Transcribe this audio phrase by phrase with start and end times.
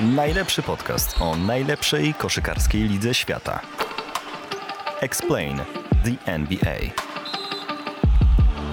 [0.00, 3.60] Najlepszy podcast o najlepszej koszykarskiej lidze świata.
[5.00, 5.56] Explain
[6.04, 6.76] the NBA.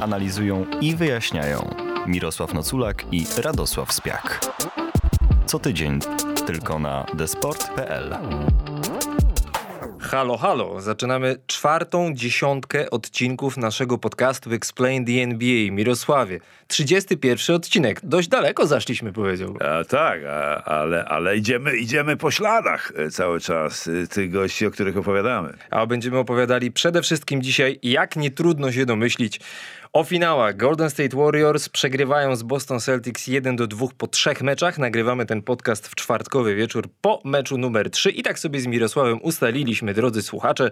[0.02, 1.76] Analizują i wyjaśniają
[2.08, 4.40] Mirosław Noculak i Radosław Spiak.
[5.46, 6.00] Co tydzień
[6.46, 8.18] tylko na desport.pl.
[10.06, 10.82] Halo, halo.
[10.82, 15.72] Zaczynamy czwartą dziesiątkę odcinków naszego podcastu Explain the NBA.
[15.72, 18.00] Mirosławie, 31 odcinek.
[18.04, 19.58] Dość daleko zaszliśmy, powiedział.
[19.62, 24.66] A, tak, a, ale, ale idziemy, idziemy po śladach e, cały czas e, tych gości,
[24.66, 25.54] o których opowiadamy.
[25.70, 29.40] A będziemy opowiadali przede wszystkim dzisiaj, jak nie trudno się domyślić,
[29.96, 30.58] o finałach.
[30.58, 34.78] Golden State Warriors przegrywają z Boston Celtics 1 do 2 po trzech meczach.
[34.78, 39.20] Nagrywamy ten podcast w czwartkowy wieczór po meczu numer 3 i tak sobie z Mirosławem
[39.22, 40.72] ustaliliśmy, drodzy słuchacze,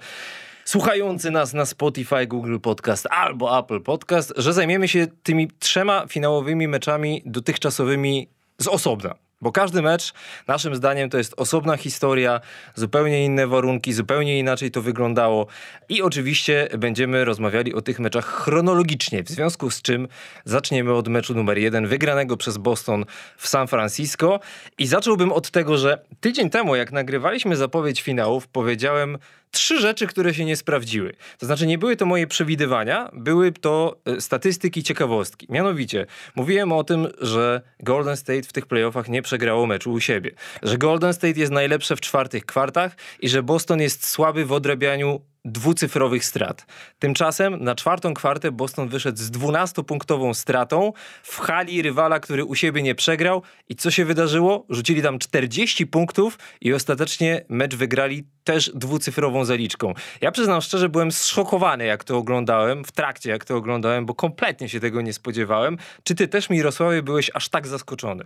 [0.66, 6.68] słuchający nas na Spotify, Google Podcast albo Apple Podcast, że zajmiemy się tymi trzema finałowymi
[6.68, 9.23] meczami dotychczasowymi z osobna.
[9.44, 10.14] Bo każdy mecz,
[10.48, 12.42] naszym zdaniem, to jest osobna historia,
[12.76, 15.48] zupełnie inne warunki, zupełnie inaczej to wyglądało.
[15.90, 20.08] I oczywiście będziemy rozmawiali o tych meczach chronologicznie, w związku z czym
[20.46, 23.06] zaczniemy od meczu numer jeden, wygranego przez Boston
[23.38, 24.40] w San Francisco.
[24.78, 29.18] I zacząłbym od tego, że tydzień temu, jak nagrywaliśmy zapowiedź finałów, powiedziałem
[29.54, 31.14] trzy rzeczy, które się nie sprawdziły.
[31.38, 35.48] To znaczy, nie były to moje przewidywania, były to e, statystyki, ciekawostki.
[35.50, 40.32] Mianowicie, mówiłem o tym, że Golden State w tych playoffach nie przegrało meczu u siebie,
[40.64, 45.22] że Golden State jest najlepsze w czwartych kwartach i że Boston jest słaby w odrabianiu
[45.46, 46.66] dwucyfrowych strat.
[47.00, 52.82] Tymczasem na czwartą kwartę Boston wyszedł z 12-punktową stratą w hali rywala, który u siebie
[52.82, 53.42] nie przegrał.
[53.70, 54.66] I co się wydarzyło?
[54.70, 59.94] Rzucili tam 40 punktów i ostatecznie mecz wygrali też dwucyfrową zaliczką.
[60.22, 64.70] Ja przyznam szczerze, byłem zszokowany, jak to oglądałem, w trakcie jak to oglądałem, bo kompletnie
[64.70, 65.78] się tego nie spodziewałem.
[66.04, 68.24] Czy ty też, Mirosławie, byłeś aż tak zaskoczony?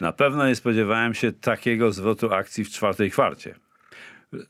[0.00, 3.54] Na pewno nie spodziewałem się takiego zwrotu akcji w czwartej kwarcie.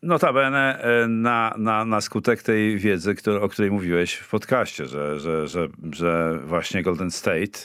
[0.03, 5.21] Notabene e, na, na, na skutek tej wiedzy, który, o której mówiłeś w podcaście, że,
[5.21, 7.59] że, że, że właśnie Golden State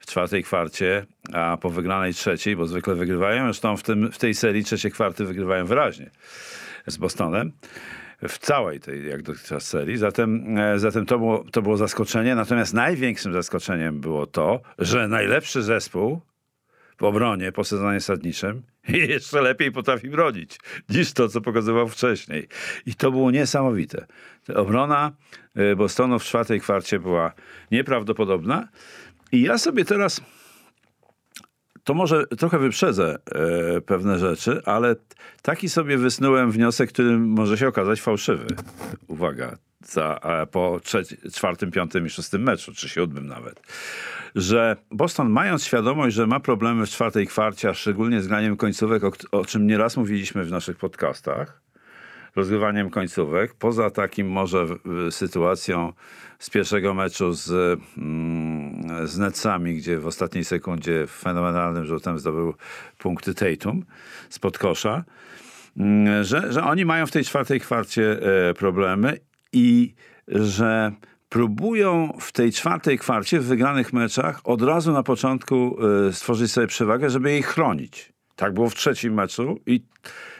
[0.00, 4.34] w czwartej kwarcie, a po wygranej trzeciej, bo zwykle wygrywają, zresztą w, tym, w tej
[4.34, 6.10] serii trzecie kwarty wygrywają wyraźnie
[6.86, 7.52] z Bostonem
[8.28, 9.96] w całej tej jak dotychczas serii.
[9.96, 12.34] Zatem, e, zatem to, było, to było zaskoczenie.
[12.34, 16.20] Natomiast największym zaskoczeniem było to, że najlepszy zespół
[17.00, 22.48] w obronie po sezonie sadniczym jeszcze lepiej potrafi bronić niż to, co pokazywał wcześniej.
[22.86, 24.06] I to było niesamowite.
[24.54, 25.12] Obrona
[25.54, 27.32] e, Bostonu w czwartej kwarcie była
[27.70, 28.68] nieprawdopodobna.
[29.32, 30.20] I ja sobie teraz
[31.84, 34.96] to może trochę wyprzedzę e, pewne rzeczy, ale
[35.42, 38.46] taki sobie wysnułem wniosek, który może się okazać fałszywy.
[39.08, 43.60] Uwaga, za, e, po trzeci, czwartym, piątym i szóstym meczu, czy siódmym nawet
[44.34, 49.04] że Boston mając świadomość, że ma problemy w czwartej kwarcie, a szczególnie z graniem końcówek,
[49.04, 51.60] o, o czym nieraz mówiliśmy w naszych podcastach,
[52.36, 54.66] rozgrywaniem końcówek, poza takim może
[55.10, 55.92] sytuacją
[56.38, 62.54] z pierwszego meczu z, mm, z Netsami, gdzie w ostatniej sekundzie fenomenalnym rzutem zdobył
[62.98, 63.84] punkty Tatum
[64.28, 65.04] spod kosza,
[65.76, 69.18] mm, że, że oni mają w tej czwartej kwarcie e, problemy
[69.52, 69.94] i
[70.28, 70.92] że
[71.28, 75.76] próbują w tej czwartej kwarcie w wygranych meczach od razu na początku
[76.08, 78.12] y, stworzyć sobie przewagę, żeby jej chronić.
[78.36, 79.80] Tak było w trzecim meczu i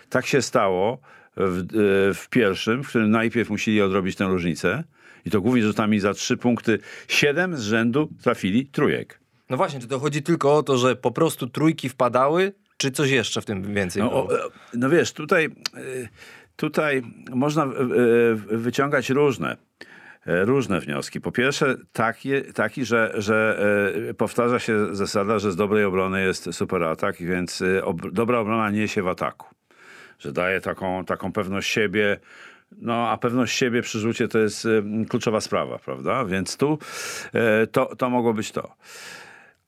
[0.09, 0.99] tak się stało
[1.37, 4.85] w, y, w pierwszym, w którym najpierw musieli odrobić tę różnicę
[5.25, 6.79] i to głównie rzutami za trzy punkty.
[7.09, 9.21] Siedem z rzędu trafili trójek.
[9.51, 13.11] No właśnie, czy to chodzi tylko o to, że po prostu trójki wpadały, czy coś
[13.11, 14.29] jeszcze w tym więcej no, było?
[14.75, 15.49] no wiesz, tutaj,
[16.61, 17.67] tutaj można
[18.47, 19.57] wyciągać różne
[20.27, 21.21] E, różne wnioski.
[21.21, 23.61] Po pierwsze, taki, taki że, że
[24.09, 28.39] e, powtarza się zasada, że z dobrej obrony jest super atak, więc e, ob dobra
[28.39, 29.47] obrona niesie w ataku.
[30.19, 32.21] Że daje taką, taką pewność siebie.
[32.79, 34.69] No, a pewność siebie przy rzucie to jest
[35.09, 36.25] kluczowa sprawa, prawda?
[36.25, 36.79] Więc tu
[37.73, 38.75] to, to mogło być to.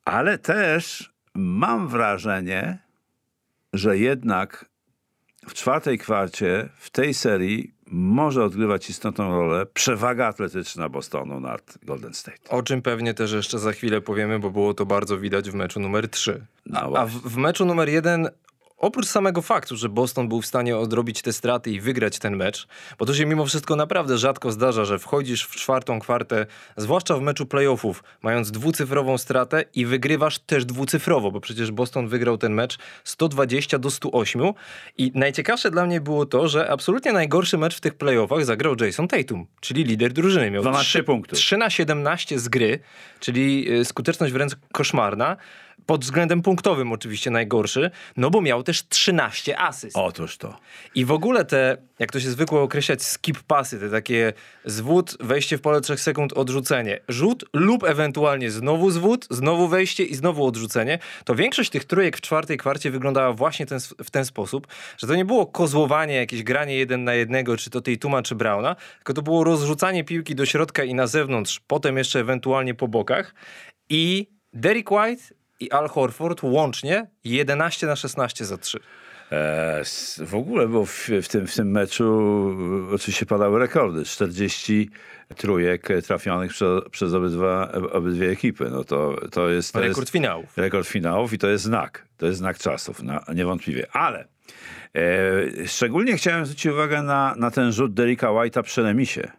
[0.04, 2.78] Ale też mam wrażenie,
[3.72, 4.64] że jednak
[5.48, 12.14] w czwartej kwarcie w tej serii może odgrywać istotną rolę przewaga atletyczna Bostonu nad Golden
[12.14, 12.48] State.
[12.48, 15.80] O czym pewnie też jeszcze za chwilę powiemy, bo było to bardzo widać w meczu
[15.80, 16.46] numer 3.
[16.66, 18.28] No a w, w meczu numer 1
[18.82, 22.66] oprócz samego faktu, że Boston był w stanie odrobić te straty i wygrać ten mecz,
[22.98, 26.46] bo to się mimo wszystko naprawdę rzadko zdarza, że wchodzisz w czwartą kwartę,
[26.76, 32.38] zwłaszcza w meczu playoffów, mając dwucyfrową stratę i wygrywasz też dwucyfrowo, bo przecież Boston wygrał
[32.38, 34.42] ten mecz 120 do 108
[34.98, 39.08] i najciekawsze dla mnie było to, że absolutnie najgorszy mecz w tych playoffach zagrał Jason
[39.08, 40.50] Tatum, czyli lider drużyny.
[40.50, 41.36] Miał 3 punkty.
[41.36, 42.78] 3 na 17 z gry,
[43.20, 45.36] czyli y, skuteczność wręcz koszmarna
[45.86, 49.96] pod względem punktowym oczywiście najgorszy, no bo miał też 13 asyst.
[49.96, 50.56] Otóż to.
[50.94, 54.32] I w ogóle te, jak to się zwykło określać, skip pasy, te takie
[54.64, 60.14] zwód, wejście w pole 3 sekund, odrzucenie, rzut lub ewentualnie znowu zwód, znowu wejście i
[60.14, 64.66] znowu odrzucenie, to większość tych trójek w czwartej kwarcie wyglądała właśnie ten, w ten sposób,
[64.98, 68.34] że to nie było kozłowanie, jakieś granie jeden na jednego, czy to tej Tuma, czy
[68.34, 72.88] Brauna, tylko to było rozrzucanie piłki do środka i na zewnątrz, potem jeszcze ewentualnie po
[72.88, 73.34] bokach
[73.88, 75.22] i Derek White
[75.62, 78.80] i Al Horford łącznie 11 na 16 za 3.
[79.32, 79.82] E,
[80.26, 82.04] w ogóle, bo w, w, tym, w tym meczu
[82.90, 84.04] e, oczywiście padały rekordy.
[84.04, 84.90] 40
[85.36, 88.70] trójek trafionych przez, przez obydwa, obydwie ekipy.
[88.70, 89.72] No to, to jest...
[89.72, 90.58] To Rekord jest, finałów.
[90.58, 92.06] rekord finałów i to jest znak.
[92.16, 93.86] To jest znak czasów, na, niewątpliwie.
[93.92, 94.28] Ale
[94.94, 99.32] e, szczególnie chciałem zwrócić uwagę na, na ten rzut Derricka White'a przy remisie.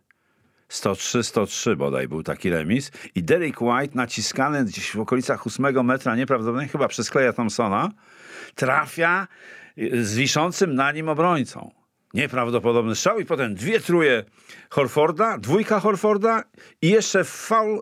[0.73, 6.67] 103-103 bodaj był taki remis i Derrick White naciskany gdzieś w okolicach 8 metra nieprawdopodobnie
[6.67, 7.91] chyba przez Kleja Thompsona
[8.55, 9.27] trafia
[9.77, 11.82] y, z wiszącym na nim obrońcą.
[12.13, 14.23] Nieprawdopodobny strzał i potem dwie truje
[14.69, 16.43] Horforda, dwójka Horforda
[16.81, 17.81] i jeszcze faul,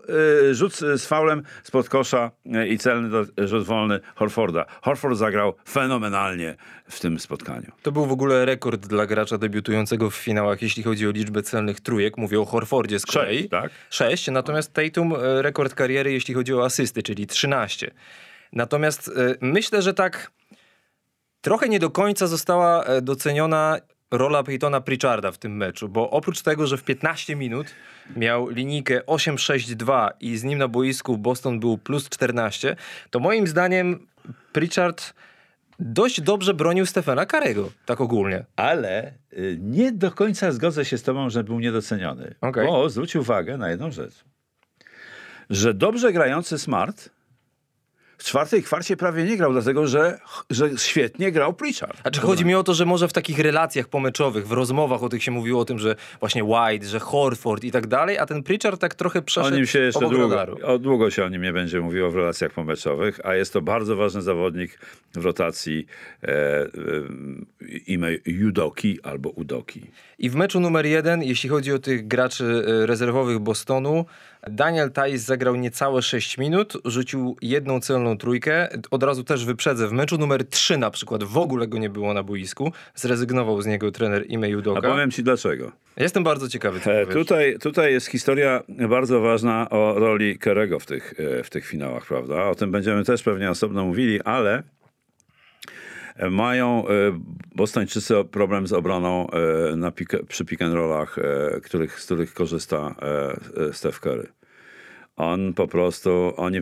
[0.50, 4.66] y, rzut z faulem spod kosza y, i celny do- rzut wolny Horforda.
[4.82, 6.56] Horford zagrał fenomenalnie
[6.90, 7.72] w tym spotkaniu.
[7.82, 11.80] To był w ogóle rekord dla gracza debiutującego w finałach, jeśli chodzi o liczbę celnych
[11.80, 12.18] trójek.
[12.18, 13.38] Mówię o Horfordzie z kolei.
[13.38, 13.72] Sześć, tak?
[13.90, 17.92] Sześć, natomiast Tatum e, rekord kariery, jeśli chodzi o asysty, czyli 13.
[18.54, 19.12] Natomiast
[19.42, 20.32] myślę, że tak
[21.42, 23.78] trochę nie do końca została e, doceniona
[24.12, 27.68] rola Peytona Pritcharda w tym meczu, bo oprócz tego, że w 15 minut
[28.16, 32.76] miał linijkę 8-6-2 i z nim na boisku Boston był plus 14,
[33.10, 34.08] to moim zdaniem
[34.54, 35.14] Pritchard
[35.80, 38.46] dość dobrze bronił Stefana Karego, tak ogólnie.
[38.56, 42.36] Ale y, nie do końca zgodzę się z tobą, że był niedoceniony.
[42.42, 42.68] Okej.
[42.68, 44.24] Bo zwróć uwagę na jedną rzecz.
[45.50, 47.10] Że dobrze grający Smart
[48.22, 50.20] w czwartej kwarcie prawie nie grał, dlatego że,
[50.50, 52.02] że świetnie grał Pritchard.
[52.02, 55.24] Znaczy chodzi mi o to, że może w takich relacjach pomeczowych, w rozmowach o tych
[55.24, 58.82] się mówiło o tym, że właśnie White, że Horford i tak dalej, a ten Pritchard
[58.82, 61.82] tak trochę O przeszedł nim się jeszcze długo, o, długo się o nim nie będzie
[61.82, 64.80] mówiło w relacjach pomeczowych, a jest to bardzo ważny zawodnik
[65.14, 65.86] w rotacji
[66.24, 66.68] e, e,
[67.88, 69.82] imię Judoki albo Udoki.
[70.20, 74.06] I w meczu numer jeden, jeśli chodzi o tych graczy e, rezerwowych Bostonu,
[74.50, 78.70] Daniel Tice zagrał niecałe 6 minut, rzucił jedną celną trójkę.
[78.92, 82.14] Od razu też wyprzedzę, w meczu numer 3 na przykład w ogóle go nie było
[82.14, 82.72] na boisku.
[82.96, 84.82] Zrezygnował z niego trener Ime A Judoka.
[84.90, 85.72] powiem ci dlaczego.
[85.98, 87.06] Jestem bardzo ciekawy, co E.
[87.06, 92.06] Tutaj, tutaj jest historia bardzo ważna o roli Kerego w tych, e, w tych finałach,
[92.06, 92.44] prawda?
[92.44, 94.64] O tym będziemy też pewnie osobno mówili, ale
[96.30, 96.92] mają e,
[97.56, 102.34] Bostończycy problem z obroną e, na pick, przy pick and rollach, e, których, z których
[102.34, 104.28] korzysta e, e, Steph Curry.
[105.16, 106.60] On po prostu, oni,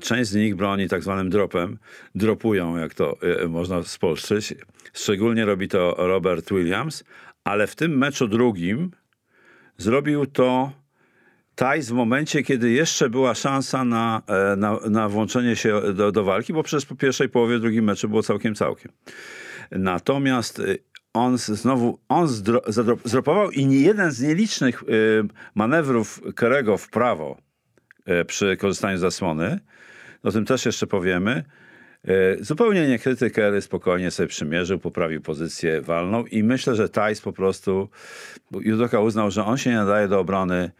[0.00, 1.78] część z nich broni tak zwanym dropem,
[2.14, 4.54] dropują, jak to e, można spolszczyć.
[4.92, 7.04] Szczególnie robi to Robert Williams,
[7.44, 8.90] ale w tym meczu drugim
[9.78, 10.72] zrobił to
[11.54, 16.24] Tajs w momencie, kiedy jeszcze była szansa na, e, na, na włączenie się do, do
[16.24, 18.92] walki, bo przecież po pierwszej połowie drugim meczu było całkiem całkiem.
[19.70, 20.78] Natomiast y,
[21.12, 22.62] on znowu on zdro,
[23.04, 24.86] zdropował i nie jeden z nielicznych y,
[25.54, 27.38] manewrów Kerego w prawo
[28.20, 29.60] y, przy korzystaniu z zasłony,
[30.22, 31.44] o tym też jeszcze powiemy,
[32.40, 37.88] zupełnie niekryty Kerry spokojnie sobie przymierzył, poprawił pozycję walną i myślę, że Tajs po prostu,
[38.60, 40.70] Judoka uznał, że on się nie nadaje do obrony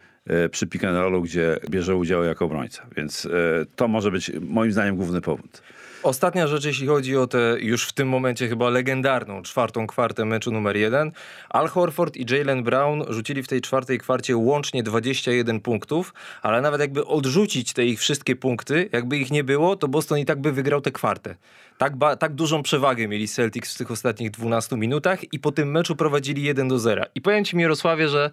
[0.51, 2.85] przy pick and rollu, gdzie bierze udział jako obrońca.
[2.97, 3.31] Więc y,
[3.75, 5.61] to może być moim zdaniem główny powód.
[6.05, 10.51] Ostatnia rzecz, jeśli chodzi o tę już w tym momencie chyba legendarną czwartą kwartę meczu
[10.51, 11.11] numer jeden.
[11.49, 16.81] Al Horford i Jalen Brown rzucili w tej czwartej kwarcie łącznie 21 punktów, ale nawet
[16.81, 20.51] jakby odrzucić te ich wszystkie punkty, jakby ich nie było, to Boston i tak by
[20.51, 21.35] wygrał tę kwartę.
[21.77, 25.95] Tak, tak dużą przewagę mieli Celtics w tych ostatnich 12 minutach i po tym meczu
[25.95, 27.03] prowadzili 1 do 0.
[27.15, 28.31] I powiem ci Mirosławie, że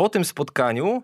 [0.00, 1.02] po tym spotkaniu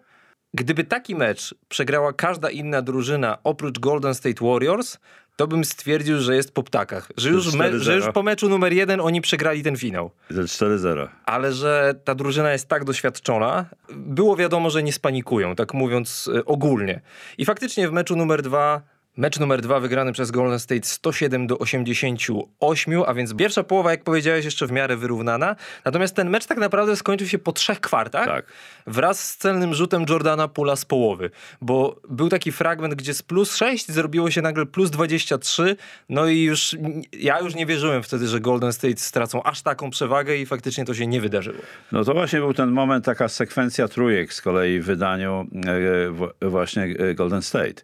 [0.54, 4.98] Gdyby taki mecz przegrała każda inna drużyna oprócz Golden State Warriors,
[5.36, 7.08] to bym stwierdził, że jest po ptakach.
[7.16, 7.78] Że już, me, 4-0.
[7.78, 10.10] że już po meczu numer jeden oni przegrali ten finał.
[10.30, 11.08] Ze 4-0.
[11.24, 16.44] Ale że ta drużyna jest tak doświadczona, było wiadomo, że nie spanikują, tak mówiąc e,
[16.44, 17.00] ogólnie.
[17.38, 18.82] I faktycznie w meczu numer dwa,
[19.16, 24.04] mecz numer dwa wygrany przez Golden State 107 do 88, a więc pierwsza połowa, jak
[24.04, 25.56] powiedziałeś, jeszcze w miarę wyrównana.
[25.84, 28.46] Natomiast ten mecz tak naprawdę skończył się po trzech kwartach Tak.
[28.86, 31.30] wraz z celnym rzutem Jordana Pula z połowy,
[31.60, 35.76] bo był taki fragment, gdzie z plus 6 zrobiło się nagle plus 23,
[36.08, 36.76] no i już
[37.12, 40.94] ja już nie wierzyłem wtedy, że Golden State stracą aż taką przewagę i faktycznie to
[40.94, 41.58] się nie wydarzyło.
[41.92, 46.50] No to właśnie był ten moment, taka sekwencja trójek z kolei w wydaniu e, w-
[46.50, 47.82] właśnie e, Golden State.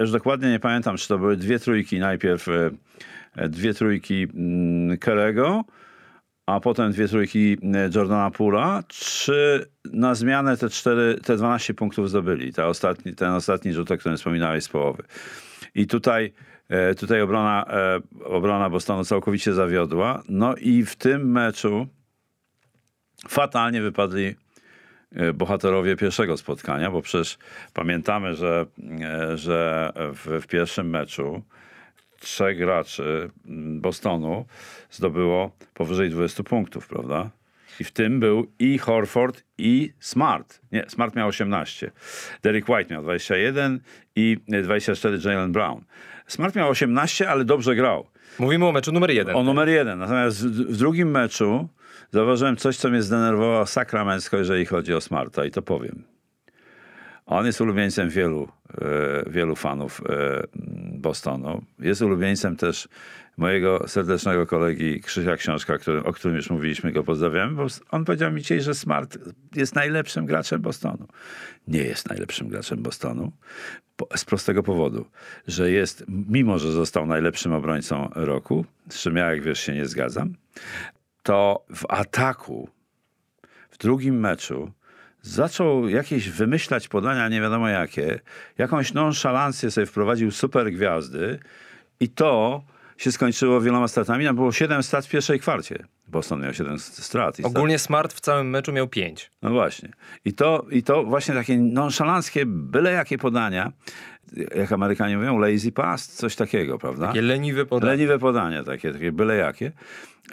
[0.00, 2.70] Już dokładnie nie pamiętam, czy to były dwie trójki najpierw, e,
[3.36, 5.64] e, dwie trójki mm, Kerego,
[6.46, 12.10] a potem dwie trójki e, Jordana Pula, czy na zmianę te, cztery, te 12 punktów
[12.10, 15.02] zdobyli, te ostatni, ten ostatni rzut, o którym wspominałeś z połowy.
[15.74, 16.32] I tutaj,
[16.98, 17.64] tutaj obrona,
[18.24, 20.22] obrona Bostonu całkowicie zawiodła.
[20.28, 21.86] No i w tym meczu
[23.28, 24.34] fatalnie wypadli
[25.34, 27.38] bohaterowie pierwszego spotkania, bo przecież
[27.74, 28.66] pamiętamy, że,
[29.00, 31.42] e, że w, w pierwszym meczu
[32.20, 34.46] trzech graczy mm, Bostonu
[34.90, 37.30] zdobyło powyżej 20 punktów, prawda?
[37.80, 40.60] I w tym był i Horford, i Smart.
[40.72, 41.90] Nie, Smart miał 18.
[42.42, 43.80] Derek White miał 21
[44.16, 45.84] i 24 Jalen Brown.
[46.26, 48.06] Smart miał 18, ale dobrze grał.
[48.38, 49.36] Mówimy o meczu numer jeden.
[49.36, 49.98] O numer jeden.
[49.98, 51.68] Natomiast w drugim meczu
[52.12, 56.04] zauważyłem coś, co mnie zdenerwowało sakramencko, jeżeli chodzi o Smarta i to powiem.
[57.26, 58.48] On jest ulubieńcem wielu,
[58.80, 60.42] e, wielu fanów e,
[60.92, 61.64] Bostonu.
[61.78, 62.88] Jest ulubieńcem też
[63.36, 68.32] mojego serdecznego kolegi Krzysia Książka, który, o którym już mówiliśmy, go pozdrawiamy, bo on powiedział
[68.32, 69.18] mi dzisiaj, że Smart
[69.56, 71.06] jest najlepszym graczem Bostonu.
[71.68, 73.32] Nie jest najlepszym graczem Bostonu
[74.16, 75.06] z prostego powodu,
[75.46, 79.86] że jest, mimo że został najlepszym obrońcą roku, z czym ja, jak wiesz, się nie
[79.86, 80.34] zgadzam,
[81.22, 82.68] to w ataku
[83.70, 84.72] w drugim meczu
[85.22, 88.20] zaczął jakieś wymyślać podania, nie wiadomo jakie,
[88.58, 91.38] jakąś nonszalancję sobie wprowadził super gwiazdy
[92.00, 92.62] i to
[92.96, 94.24] się skończyło wieloma stratami.
[94.24, 95.84] Tam było 7 strat w pierwszej kwarcie.
[96.08, 97.36] Boston miał 7 strat.
[97.42, 99.30] Ogólnie Smart w całym meczu miał pięć.
[99.42, 99.88] no właśnie.
[100.24, 103.72] I to, I to właśnie takie nonszalanckie, byle jakie podania,
[104.56, 107.06] jak Amerykanie mówią, lazy pass, coś takiego, prawda?
[107.06, 107.92] Takie leniwe podanie.
[107.92, 109.72] Leniwe podania, takie, takie byle jakie.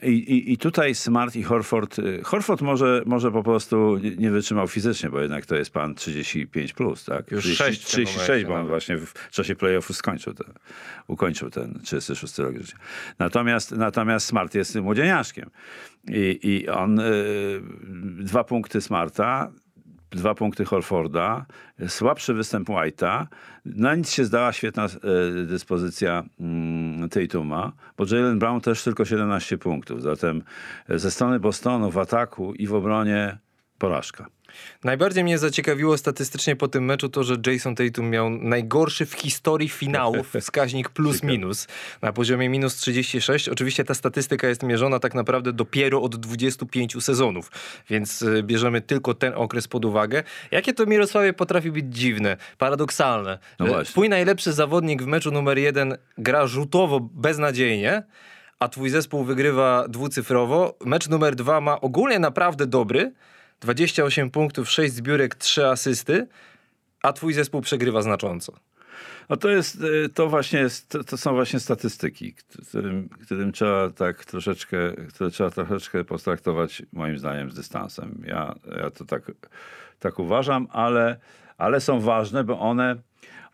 [0.04, 2.00] I, i, I tutaj Smart i Horford.
[2.00, 6.74] y, Horford może, może po prostu nie- wytrzymał fizycznie, bo jednak to jest pan 35
[6.74, 7.32] plus, tak?
[7.32, 8.70] Już 30, sześć w tym 36, momencie bo on nawet.
[8.70, 10.54] właśnie w czasie playoffu skończył ten,
[11.08, 12.78] ukończył ten 36 rok życia.
[13.20, 15.50] Natomiast, natomiast Smart jest młodzieniaszkiem.
[16.08, 17.04] I, i on y,
[18.20, 19.52] dwa punkty Smarta,
[20.12, 21.46] dwa punkty Horforda,
[21.88, 23.26] słabszy występ White'a.
[23.66, 24.90] Na nic się zdała świetna e,
[25.46, 30.02] dyspozycja mm, Tatuma, bo Jalen Brown też tylko 17 punktów.
[30.02, 30.44] Zatem
[30.90, 33.38] ze strony Bostonu w ataku i w obronie
[33.78, 34.37] porażka.
[34.84, 39.70] Najbardziej mnie zaciekawiło statystycznie po tym meczu to, że Jason Tatum miał najgorszy w historii
[39.70, 41.68] finałów wskaźnik plus minus
[42.02, 43.50] na poziomie minus 36.
[43.50, 47.52] Oczywiście ta statystyka jest mierzona tak naprawdę dopiero od 25 sezonów,
[47.90, 50.24] więc y, bierzemy tylko ten okres pod uwagę.
[50.52, 53.40] Jakie to Mirosławie potrafi być dziwne, paradoksalne.
[53.60, 53.92] No właśnie.
[53.92, 58.04] Twój najlepszy zawodnik w meczu numer jeden gra rzutowo beznadziejnie,
[58.60, 60.78] a twój zespół wygrywa dwucyfrowo.
[60.86, 63.12] Mecz numer dwa ma ogólnie naprawdę dobry,
[63.60, 66.28] 28 punktów, 6 zbiórek, 3 asysty,
[67.04, 68.54] a twój zespół przegrywa znacząco.
[69.30, 73.90] No to jest, e, to właśnie jest, to, to są właśnie statystyki, którym, którym trzeba
[73.90, 74.78] tak troszeczkę,
[75.10, 78.24] które trzeba troszeczkę potraktować moim zdaniem z dystansem.
[78.28, 79.32] Ja, ja to tak,
[80.00, 81.20] tak uważam, ale,
[81.58, 82.96] ale są ważne, bo one,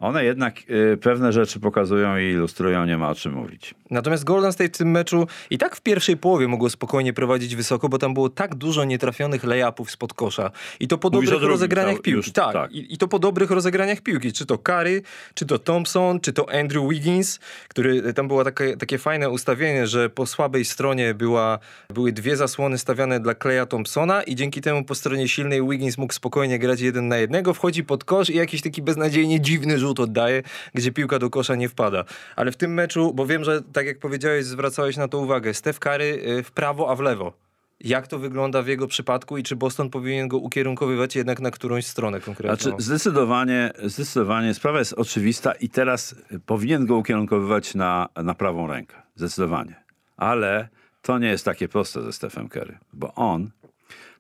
[0.04, 0.58] one jednak
[0.94, 3.76] e, pewne rzeczy pokazują i ilustrują, nie ma o czym mówić.
[3.90, 7.90] Natomiast Golden State w tym meczu i tak w pierwszej połowie mogło spokojnie prowadzić wysoko,
[7.90, 10.52] bo tam było tak dużo nietrafionych layupów spod kosza.
[10.80, 12.18] I to po Mówisz dobrych drugim, rozegraniach cały- piłki.
[12.18, 12.72] już, tak, tak.
[12.72, 14.34] I, I to po dobrych rozegraniach piłki.
[14.34, 15.02] Czy to Curry,
[15.34, 20.10] czy to Thompson, czy to Andrew Wiggins, który tam było takie, takie fajne ustawienie, że
[20.10, 21.60] po słabej stronie była,
[21.94, 26.14] były dwie zasłony stawiane dla Kleja Thompsona i dzięki temu po stronie silnej Wiggins mógł
[26.14, 30.44] spokojnie grać jeden na jednego, wchodzi pod kosz i jakiś taki beznadziejnie dziwny rzut oddaje,
[30.74, 32.04] gdzie piłka do kosza nie wpada.
[32.36, 35.80] Ale w tym meczu, bo wiem, że tak jak powiedziałeś, zwracałeś na to uwagę, Steph
[35.80, 37.34] Curry y, w prawo, a w lewo.
[37.80, 41.86] Jak to wygląda w jego przypadku i czy Boston powinien go ukierunkowywać jednak na którąś
[41.86, 42.56] stronę konkretną?
[42.56, 48.96] Znaczy, zdecydowanie, zdecydowanie sprawa jest oczywista i teraz powinien go ukierunkowywać na, na prawą rękę.
[49.16, 49.84] Zdecydowanie.
[50.18, 50.68] Ale
[51.02, 53.52] to nie jest takie proste ze Stephem Curry, bo on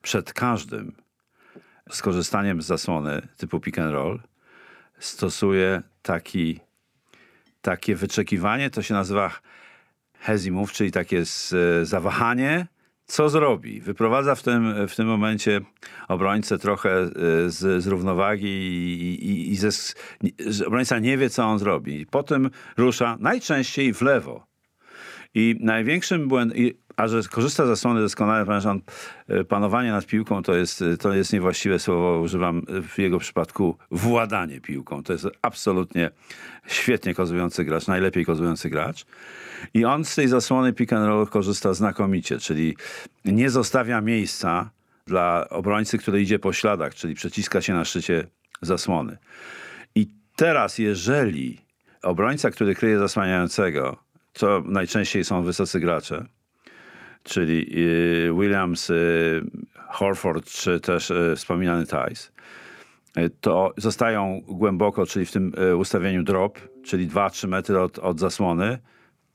[0.01, 0.95] przed każdym
[1.89, 4.19] skorzystaniem z zasłony typu pick and roll
[5.05, 6.59] stosuje taki,
[7.61, 9.31] takie wyczekiwanie, to się nazywa
[10.19, 11.53] hezi move, czyli takie z,
[11.87, 12.67] zawahanie,
[13.05, 13.81] co zrobi.
[13.81, 15.61] Wyprowadza w tym, w tym momencie
[16.07, 17.09] obrońcę trochę e,
[17.49, 19.69] z, z równowagi i, i, i ze,
[20.65, 22.05] obrońca nie wie, co on zrobi.
[22.05, 24.52] Potem rusza najczęściej w lewo.
[25.35, 26.57] I największym błędem,
[26.95, 28.81] a że korzysta z zasłony doskonale, ponieważ on,
[29.27, 34.61] e, panowanie nad piłką to jest, to jest niewłaściwe słowo, używam w jego przypadku władanie
[34.61, 35.03] piłką.
[35.03, 36.09] To jest absolutnie
[36.67, 39.05] świetnie kozujący gracz, najlepiej kozujący gracz.
[39.73, 42.75] I on z tej zasłony pick and roll korzysta znakomicie, czyli
[43.25, 44.69] nie zostawia miejsca
[45.07, 48.27] dla obrońcy, który idzie po śladach, czyli przeciska się na szczycie
[48.61, 49.17] zasłony.
[49.95, 51.57] I teraz, jeżeli
[52.01, 54.02] obrońca, który kryje zasłaniającego,
[54.33, 56.25] to najczęściej są wysocy gracze,
[57.23, 59.41] czyli y, Williams, y,
[59.87, 62.31] Horford czy też y, wspominany Tice,
[63.41, 68.79] to zostają głęboko, czyli w tym ustawieniu drop, czyli 2-3 metry od, od zasłony,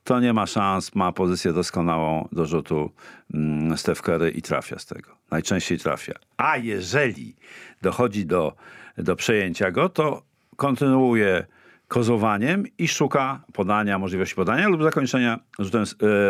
[0.04, 2.90] to nie ma szans, ma pozycję doskonałą do rzutu
[3.34, 5.16] mm, Steph Curry i trafia z tego.
[5.30, 6.14] Najczęściej trafia.
[6.36, 7.36] A jeżeli
[7.82, 8.52] dochodzi do,
[8.98, 10.22] do przejęcia go, to
[10.56, 11.46] kontynuuje
[11.88, 15.84] kozowaniem i szuka podania, możliwości podania lub zakończenia rzutem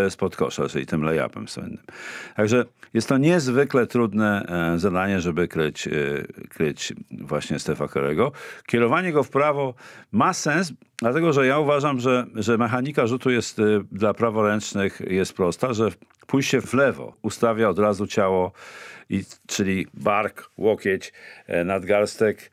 [0.07, 1.83] e, spod kosza, czyli tym layupem słynnym.
[2.37, 5.91] Także jest to niezwykle trudne e, zadanie, żeby kryć, e,
[6.49, 8.31] kryć właśnie Stefa Curry'ego.
[8.67, 9.75] Kierowanie go w prawo
[10.13, 13.61] ma sens, dlatego że ja uważam, że, że mechanika rzutu jest
[13.93, 15.89] dla praworęcznych jest prosta, że
[16.27, 18.53] pójście w lewo ustawia od razu ciało,
[19.11, 21.13] i, czyli bark, łokieć,
[21.65, 22.51] nadgarstek,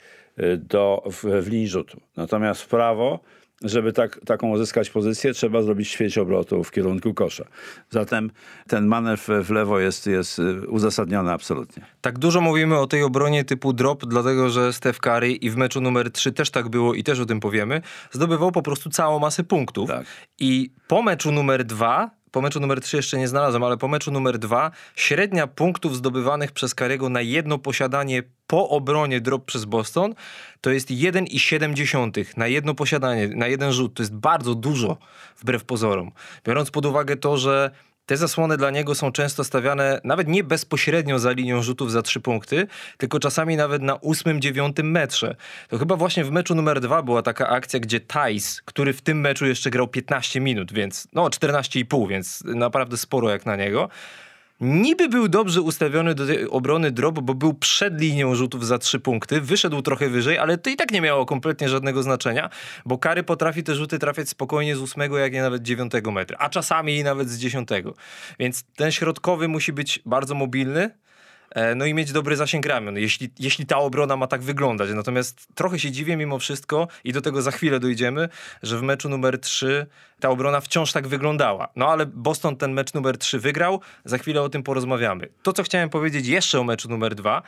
[0.58, 2.02] do, w, w linii rzutu.
[2.18, 3.20] Natomiast w prawo,
[3.62, 7.46] żeby tak, taką uzyskać pozycję, trzeba zrobić ćwierć obrotu w kierunku kosza.
[7.90, 8.32] Zatem
[8.68, 11.86] ten manewr w lewo jest, jest y, uzasadniony absolutnie.
[12.02, 15.82] Tak dużo mówimy o tej obronie typu drop, dlatego że Steph Curry i w meczu
[15.82, 19.44] numer 3 też tak było i też o tym powiemy, zdobywał po prostu całą masę
[19.44, 19.90] punktów.
[19.90, 20.06] Tak.
[20.40, 24.12] I po meczu numer 2, po meczu numer 3 jeszcze nie znalazłem, ale po meczu
[24.12, 30.16] numer 2 średnia punktów zdobywanych przez Curry'ego na jedno posiadanie po obronie drop przez Boston
[30.62, 33.94] to jest 1,7 na jedno posiadanie, na jeden rzut.
[33.94, 34.98] To jest bardzo dużo
[35.38, 36.12] wbrew pozorom.
[36.46, 37.72] Biorąc pod uwagę to, że
[38.06, 42.20] te zasłony dla niego są często stawiane nawet nie bezpośrednio za linią rzutów za trzy
[42.20, 45.36] punkty, tylko czasami nawet na ósmym, dziewiątym metrze.
[45.70, 49.20] To chyba właśnie w meczu numer dwa była taka akcja, gdzie Tice, który w tym
[49.20, 53.90] meczu jeszcze grał 15 minut, więc no 14,5, więc naprawdę sporo jak na niego.
[54.62, 59.42] Niby był dobrze ustawiony do obrony drop, bo był przed linią rzutów za trzy punkty,
[59.42, 62.50] wyszedł trochę wyżej, ale to i tak nie miało kompletnie żadnego znaczenia,
[62.86, 66.50] bo Kary potrafi te rzuty trafiać spokojnie z ósmego, jak nie nawet dziewiątego metra, a
[66.50, 67.94] czasami i nawet z dziesiątego.
[68.40, 70.92] Więc ten środkowy musi być bardzo mobilny,
[71.76, 74.90] no i mieć dobry zasięg ramion, jeśli, jeśli ta obrona ma tak wyglądać.
[74.96, 78.30] Natomiast trochę się dziwię mimo wszystko i do tego za chwilę dojdziemy,
[78.64, 79.86] że w meczu numer 3
[80.20, 81.68] ta obrona wciąż tak wyglądała.
[81.76, 85.30] No ale Boston ten mecz numer 3 wygrał, za chwilę o tym porozmawiamy.
[85.44, 87.42] To, co chciałem powiedzieć jeszcze o meczu numer 2,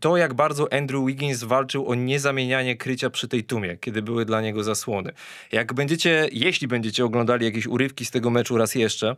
[0.00, 4.40] to jak bardzo Andrew Wiggins walczył o niezamienianie krycia przy tej tumie, kiedy były dla
[4.40, 5.12] niego zasłony.
[5.52, 9.16] Jak będziecie, jeśli będziecie oglądali jakieś urywki z tego meczu raz jeszcze,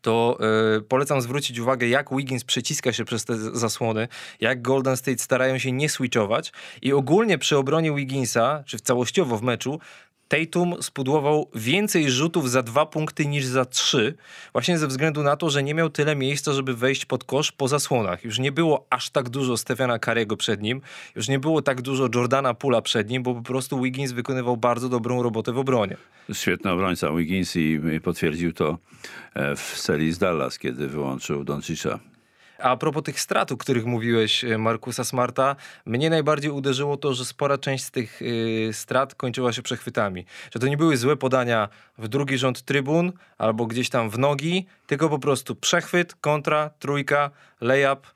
[0.00, 0.38] to
[0.76, 4.08] y, polecam zwrócić uwagę, jak Wiggins przeciska się przez te zasłony,
[4.40, 9.36] jak Golden State starają się nie switchować i ogólnie przy obronie Wigginsa, czy w całościowo
[9.36, 9.80] w meczu,
[10.28, 14.14] Tatum spudłował więcej rzutów za dwa punkty niż za trzy,
[14.52, 17.68] właśnie ze względu na to, że nie miał tyle miejsca, żeby wejść pod kosz po
[17.68, 18.24] zasłonach.
[18.24, 20.80] Już nie było aż tak dużo Stephena Curry'ego przed nim,
[21.16, 24.88] już nie było tak dużo Jordana Pula przed nim, bo po prostu Wiggins wykonywał bardzo
[24.88, 25.96] dobrą robotę w obronie.
[26.32, 28.78] Świetny obrońca Wiggins i, i potwierdził to
[29.34, 31.98] e, w serii z Dallas, kiedy wyłączył Doncicza.
[32.58, 37.24] A propos tych strat, o których mówiłeś, e, Markusa Smarta, mnie najbardziej uderzyło to, że
[37.24, 40.24] spora część z tych y, strat kończyła się przechwytami.
[40.50, 44.66] Że to nie były złe podania w drugi rząd trybun albo gdzieś tam w nogi,
[44.86, 48.06] tylko po prostu przechwyt, kontra, trójka, layup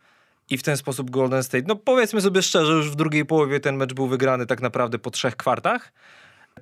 [0.51, 1.65] i w ten sposób Golden State.
[1.69, 5.11] No powiedzmy sobie szczerze, już w drugiej połowie ten mecz był wygrany tak naprawdę po
[5.11, 5.93] trzech kwartach.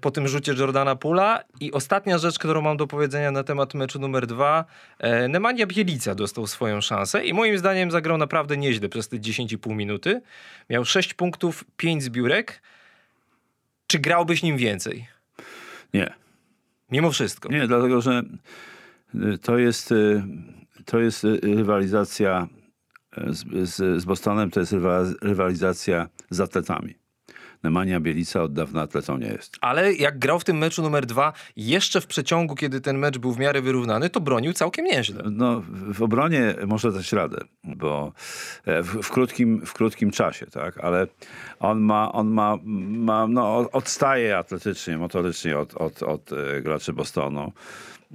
[0.00, 1.44] Po tym rzucie Jordana Pula.
[1.60, 4.64] I ostatnia rzecz, którą mam do powiedzenia na temat meczu numer dwa.
[4.98, 9.74] E, Nemanja Bielica dostał swoją szansę i moim zdaniem zagrał naprawdę nieźle przez te 10,5
[9.74, 10.22] minuty.
[10.70, 12.62] Miał 6 punktów, 5 zbiórek.
[13.86, 15.06] Czy grałbyś nim więcej?
[15.94, 16.14] Nie,
[16.90, 17.48] Mimo wszystko.
[17.48, 18.22] Nie, dlatego że
[19.14, 20.22] y, to jest, y,
[20.84, 22.48] to jest y, rywalizacja
[23.26, 26.94] z, z, z Bostonem, to jest rywa- rywalizacja z atletami.
[27.62, 29.56] Nemanja Bielica od dawna atletą nie jest.
[29.60, 33.32] Ale jak grał w tym meczu numer dwa, jeszcze w przeciągu, kiedy ten mecz był
[33.32, 35.22] w miarę wyrównany, to bronił całkiem nieźle.
[35.30, 38.12] No, w obronie może dać radę, bo
[38.64, 41.06] e, w, w, krótkim, w krótkim czasie, tak, ale
[41.60, 47.52] on ma, on ma, ma no, odstaje atletycznie, motorycznie od, od, od e, graczy Bostonu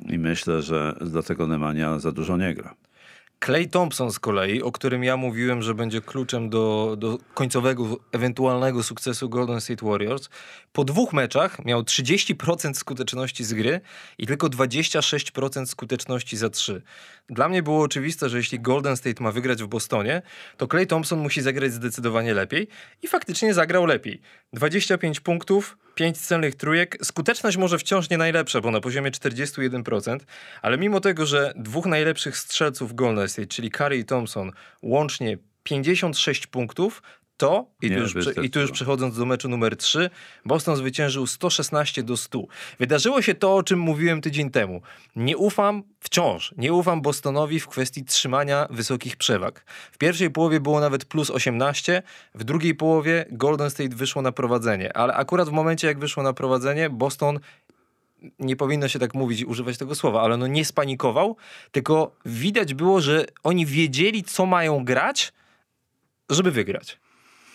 [0.09, 2.75] i myślę, że dlatego Nemanja za dużo nie gra.
[3.45, 8.83] Clay Thompson z kolei, o którym ja mówiłem, że będzie kluczem do, do końcowego, ewentualnego
[8.83, 10.29] sukcesu Golden State Warriors,
[10.73, 13.81] po dwóch meczach miał 30% skuteczności z gry
[14.17, 16.81] i tylko 26% skuteczności za trzy.
[17.29, 20.21] Dla mnie było oczywiste, że jeśli Golden State ma wygrać w Bostonie,
[20.57, 22.67] to Clay Thompson musi zagrać zdecydowanie lepiej
[23.01, 24.21] i faktycznie zagrał lepiej.
[24.53, 26.97] 25 punktów, 5 celnych trójek.
[27.03, 30.17] Skuteczność może wciąż nie najlepsza, bo na poziomie 41%,
[30.61, 34.51] ale mimo tego, że dwóch najlepszych strzelców Golden State, czyli Curry i Thompson,
[34.81, 37.01] łącznie 56 punktów,
[37.37, 40.09] to, i tu, Nie już, i tu już przechodząc do meczu numer 3,
[40.45, 42.43] Boston zwyciężył 116 do 100.
[42.79, 44.81] Wydarzyło się to, o czym mówiłem tydzień temu.
[45.15, 49.65] Nie ufam wciąż, nie ufam Bostonowi w kwestii trzymania wysokich przewag.
[49.91, 52.03] W pierwszej połowie było nawet plus 18,
[52.35, 56.33] w drugiej połowie Golden State wyszło na prowadzenie, ale akurat w momencie, jak wyszło na
[56.33, 57.39] prowadzenie, Boston
[58.39, 61.37] nie powinno się tak mówić, używać tego słowa, ale no nie spanikował,
[61.71, 65.33] tylko widać było, że oni wiedzieli, co mają grać,
[66.29, 67.02] żeby wygrać.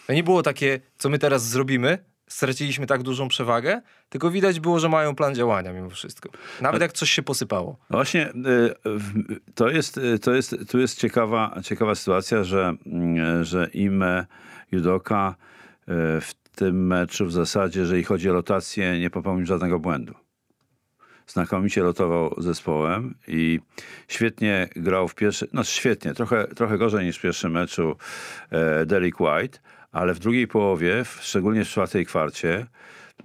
[0.09, 4.81] To nie było takie, co my teraz zrobimy, straciliśmy tak dużą przewagę, tylko widać było,
[4.81, 6.29] że mają plan działania mimo wszystko.
[6.61, 7.77] Nawet jak coś się posypało.
[7.91, 8.35] No Właśnie y,
[9.55, 14.05] to jest, y, to jest, tu jest ciekawa, ciekawa sytuacja, że, mm, że im
[14.73, 15.35] Judoka
[15.83, 15.85] y,
[16.21, 20.15] w tym meczu w zasadzie, jeżeli chodzi o rotację, nie popełnił żadnego błędu.
[21.27, 23.61] Znakomicie rotował zespołem i
[24.09, 27.97] świetnie grał w pierwszym, no świetnie, trochę, trochę gorzej niż w pierwszym meczu
[28.51, 29.59] e, Derek White,
[29.93, 32.67] ale w drugiej połowie, szczególnie w czwartej kwarcie,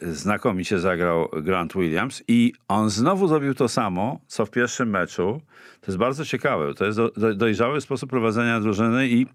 [0.01, 5.41] znakomicie zagrał Grant Williams i on znowu zrobił to samo, co w pierwszym meczu.
[5.81, 6.73] To jest bardzo ciekawe.
[6.73, 9.25] To jest do, do, dojrzały sposób prowadzenia drużyny i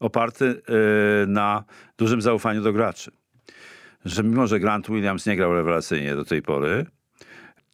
[0.00, 1.64] oparty y, na
[1.98, 3.10] dużym zaufaniu do graczy.
[4.04, 6.86] Że mimo, że Grant Williams nie grał rewelacyjnie do tej pory,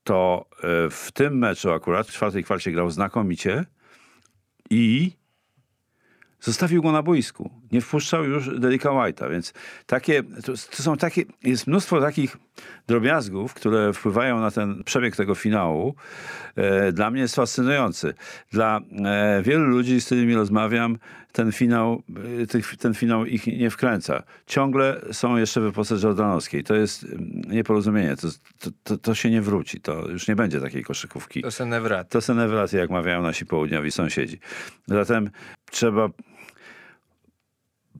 [0.05, 3.65] to y, w tym meczu akurat, w czwartej kwarcie grał znakomicie
[4.71, 5.13] i
[6.41, 7.51] zostawił go na boisku.
[7.73, 9.53] Nie wpuszczał już Derricka White'a, więc
[9.87, 12.37] takie, to, to są takie, jest mnóstwo takich
[12.87, 15.95] drobiazgów, które wpływają na ten przebieg tego finału.
[16.57, 18.15] E, dla mnie jest fascynujący.
[18.53, 20.99] Dla e, wielu ludzi, z którymi rozmawiam,
[21.33, 22.03] ten finał,
[22.43, 24.23] e, tych, ten finał ich nie wkręca.
[24.47, 26.65] Ciągle są jeszcze w epoce Jordanowskiej.
[26.65, 28.17] To jest mm, nieporozumienie.
[28.17, 29.81] To, to, to, to się nie wróci.
[29.81, 31.43] To już nie będzie takiej koszykówki.
[31.43, 32.09] To se nevrat.
[32.09, 34.39] To są rewelacje, jak mawiają nasi południowi sąsiedzi.
[34.87, 35.31] Zatem
[35.71, 36.09] trzeba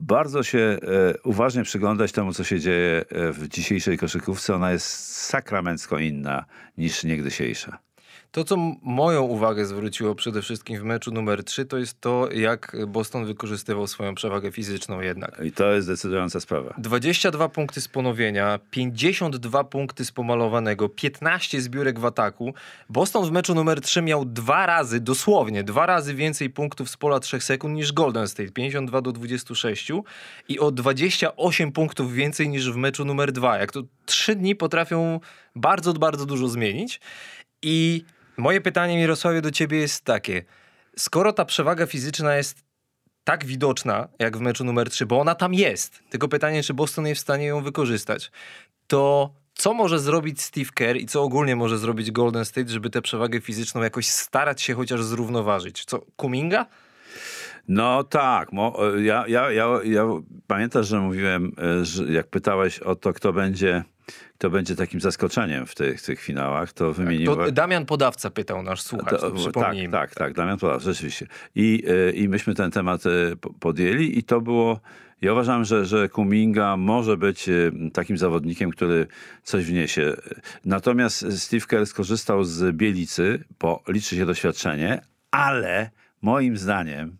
[0.01, 0.77] bardzo się e,
[1.23, 4.55] uważnie przyglądać temu, co się dzieje e, w dzisiejszej koszykówce.
[4.55, 6.45] Ona jest sakramencko inna
[6.77, 7.79] niż niegdysiejsza.
[8.31, 12.77] To, co moją uwagę zwróciło przede wszystkim w meczu numer 3, to jest to, jak
[12.87, 15.41] Boston wykorzystywał swoją przewagę fizyczną jednak.
[15.43, 16.73] I to jest decydująca sprawa.
[16.77, 22.53] 22 punkty z ponowienia, 52 punkty z pomalowanego, 15 zbiórek w ataku.
[22.89, 27.19] Boston w meczu numer 3 miał dwa razy, dosłownie dwa razy więcej punktów z pola
[27.19, 29.91] 3 sekund niż Golden State, 52 do 26
[30.47, 33.57] i o 28 punktów więcej niż w meczu numer 2.
[33.57, 35.19] Jak to trzy dni potrafią
[35.55, 36.99] bardzo, bardzo dużo zmienić.
[37.61, 38.05] I
[38.37, 40.43] moje pytanie, Mirosławie, do ciebie jest takie.
[40.97, 42.63] Skoro ta przewaga fizyczna jest
[43.23, 47.07] tak widoczna, jak w meczu numer 3, bo ona tam jest, tylko pytanie, czy Boston
[47.07, 48.31] jest w stanie ją wykorzystać,
[48.87, 53.01] to co może zrobić Steve Kerr i co ogólnie może zrobić Golden State, żeby tę
[53.01, 55.85] przewagę fizyczną jakoś starać się chociaż zrównoważyć?
[55.85, 56.65] Co, Kuminga?
[57.67, 60.05] No tak, mo, ja, ja, ja, ja
[60.47, 63.83] pamiętasz, że mówiłem, e, że jak pytałeś o to, kto będzie,
[64.41, 67.37] kto będzie takim zaskoczeniem w tych, tych finałach, to wymieniłem...
[67.37, 69.91] To Damian Podawca pytał nasz słuchacz, to, To- przypomnijmy.
[69.91, 71.27] Tak, tak, tak, Damian Podawca, rzeczywiście.
[71.55, 73.03] I, e, I myśmy ten temat
[73.41, 74.79] po- podjęli i to było...
[75.21, 79.07] Ja uważam, że, że Kuminga może być e, takim zawodnikiem, który
[79.43, 80.13] coś wniesie.
[80.65, 85.01] Natomiast Steve Kerr skorzystał z Bielicy, bo liczy się doświadczenie,
[85.31, 85.89] ale
[86.21, 87.17] moim zdaniem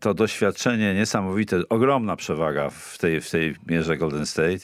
[0.00, 4.58] to doświadczenie niesamowite, ogromna przewaga w tej, w tej mierze Golden State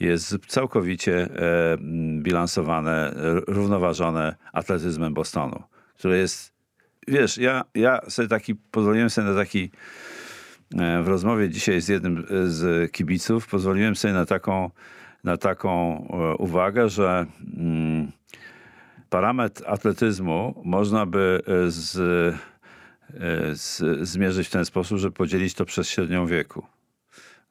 [0.00, 1.28] jest całkowicie e,
[2.22, 3.14] bilansowane,
[3.46, 5.62] równoważone atletyzmem Bostonu,
[5.98, 6.52] który jest,
[7.08, 9.70] wiesz, ja, ja sobie taki, pozwoliłem sobie na taki,
[10.78, 14.70] e, w rozmowie dzisiaj z jednym e, z kibiców, pozwoliłem sobie na taką,
[15.24, 15.96] na taką
[16.38, 18.12] uwagę, że mm,
[19.10, 21.96] parametr atletyzmu można by z,
[23.54, 26.66] z, zmierzyć w ten sposób, że podzielić to przez średnią wieku.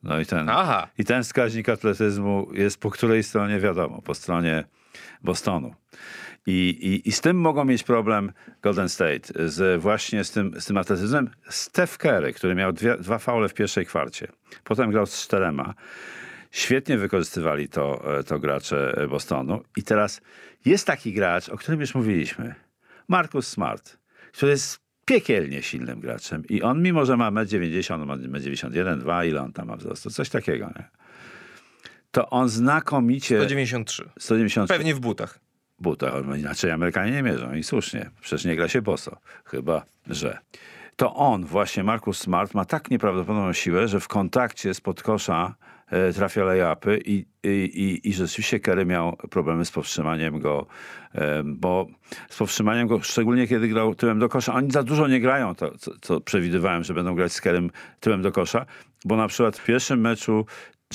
[0.04, 0.88] No i ten, Aha.
[0.98, 4.64] i ten wskaźnik atletyzmu jest po której stronie wiadomo, po stronie
[5.24, 5.76] Bostonu.
[6.48, 10.66] I, i, I z tym mogą mieć problem Golden State, z, właśnie z tym, z
[10.66, 11.30] tym atletyzmem.
[11.50, 14.28] Steph Curry, który miał dwie, dwa faule w pierwszej kwarcie,
[14.64, 15.74] potem grał z czterema.
[16.52, 19.64] Świetnie wykorzystywali to, e, to gracze Bostonu.
[19.78, 20.22] I teraz
[20.66, 22.56] jest taki gracz, o którym już mówiliśmy.
[23.08, 23.98] Marcus Smart,
[24.32, 26.44] który jest piekielnie silnym graczem.
[26.50, 30.10] I on, mimo że ma 1,90 m, ma 91, 2, ile on tam ma wzrostu?
[30.10, 30.90] Coś takiego, nie?
[32.12, 33.38] To on znakomicie...
[33.38, 34.10] 193.
[34.20, 35.40] 190 Pewnie w butach.
[35.80, 36.12] buta.
[36.38, 38.10] Inaczej Amerykanie nie mierzą i słusznie.
[38.22, 39.18] Przecież nie gra się boso.
[39.46, 40.38] Chyba, że.
[40.96, 45.56] To on, właśnie Marcus Smart, ma tak nieprawdopodobną siłę, że w kontakcie z podkosza
[46.14, 50.66] trafia lay-upy i, i, i, i rzeczywiście Kerry miał problemy z powstrzymaniem go,
[51.16, 51.88] e, bo
[52.30, 55.78] z powstrzymaniem go, szczególnie kiedy grał tyłem do kosza, oni za dużo nie grają, to,
[55.78, 58.66] co, co przewidywałem, że będą grać z Kerrym tyłem do kosza,
[59.06, 60.46] bo na przykład w pierwszym meczu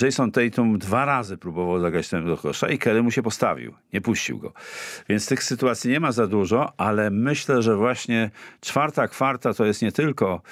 [0.02, 3.74] Jason Tatum dwa razy próbował zagrać ten do kosza i Kelly mu się postawił.
[3.92, 4.52] Nie puścił go.
[5.08, 9.82] Więc tych sytuacji nie ma za dużo, ale myślę, że właśnie czwarta kwarta to jest
[9.82, 10.42] nie tylko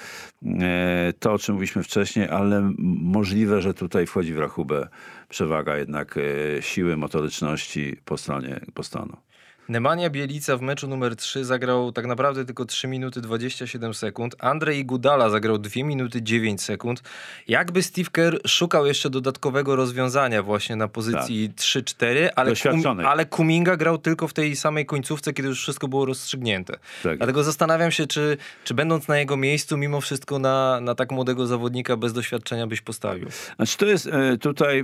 [0.45, 2.71] e, to, o czym mówiliśmy wcześniej, ale
[3.01, 4.87] możliwe, że tutaj wchodzi w rachubę
[5.29, 9.28] przewaga jednak e, siły motoryczności po stronie Bostonu.
[9.69, 14.35] Nemanja Bielica w meczu numer 3 zagrał tak naprawdę tylko 3 minuty 27 sekund.
[14.39, 17.03] Andrzej Gudala zagrał 2 minuty 9 sekund.
[17.47, 21.57] Jakby Steve Kerr szukał jeszcze dodatkowego rozwiązania właśnie na pozycji tak.
[21.57, 26.05] 3-4, ale, kum, ale Kuminga grał tylko w tej samej końcówce, kiedy już wszystko było
[26.05, 26.73] rozstrzygnięte.
[27.03, 27.17] Tak.
[27.17, 31.47] Dlatego zastanawiam się, czy, czy będąc na jego miejscu, mimo wszystko na, na tak młodego
[31.47, 33.27] zawodnika bez doświadczenia byś postawił.
[33.55, 34.83] Znaczy to jest e, tutaj, e,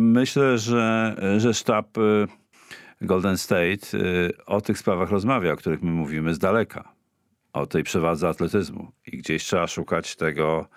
[0.00, 2.45] myślę, że, że sztab e,
[3.00, 6.92] Golden State y, o tych sprawach rozmawia, o których my mówimy z daleka.
[7.52, 8.92] O tej przewadze atletyzmu.
[9.06, 10.68] I gdzieś trzeba szukać tego,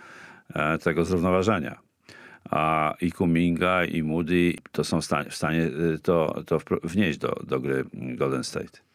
[0.53, 1.79] e, tego zrównoważenia.
[2.49, 7.60] A i Kuminga, i Moody to są w stanie, y, to, to wnieść do, do
[7.60, 8.88] gry Golden State.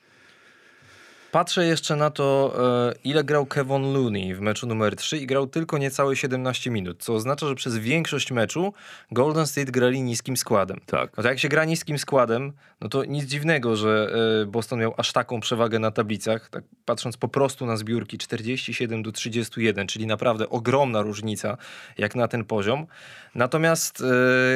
[1.34, 2.54] Patrzę jeszcze na to,
[2.90, 7.02] e, ile grał Kevin Looney w meczu numer 3 i grał tylko niecałe 17 minut,
[7.02, 8.72] co oznacza, że przez większość meczu
[9.12, 10.80] Golden State grali niskim składem.
[10.86, 11.16] Tak.
[11.16, 14.94] No to jak się gra niskim składem, no to nic dziwnego, że e, Boston miał
[14.96, 20.06] aż taką przewagę na tablicach, tak patrząc po prostu na zbiórki 47 do 31, czyli
[20.06, 21.56] naprawdę ogromna różnica
[21.98, 22.86] jak na ten poziom.
[23.34, 24.02] Natomiast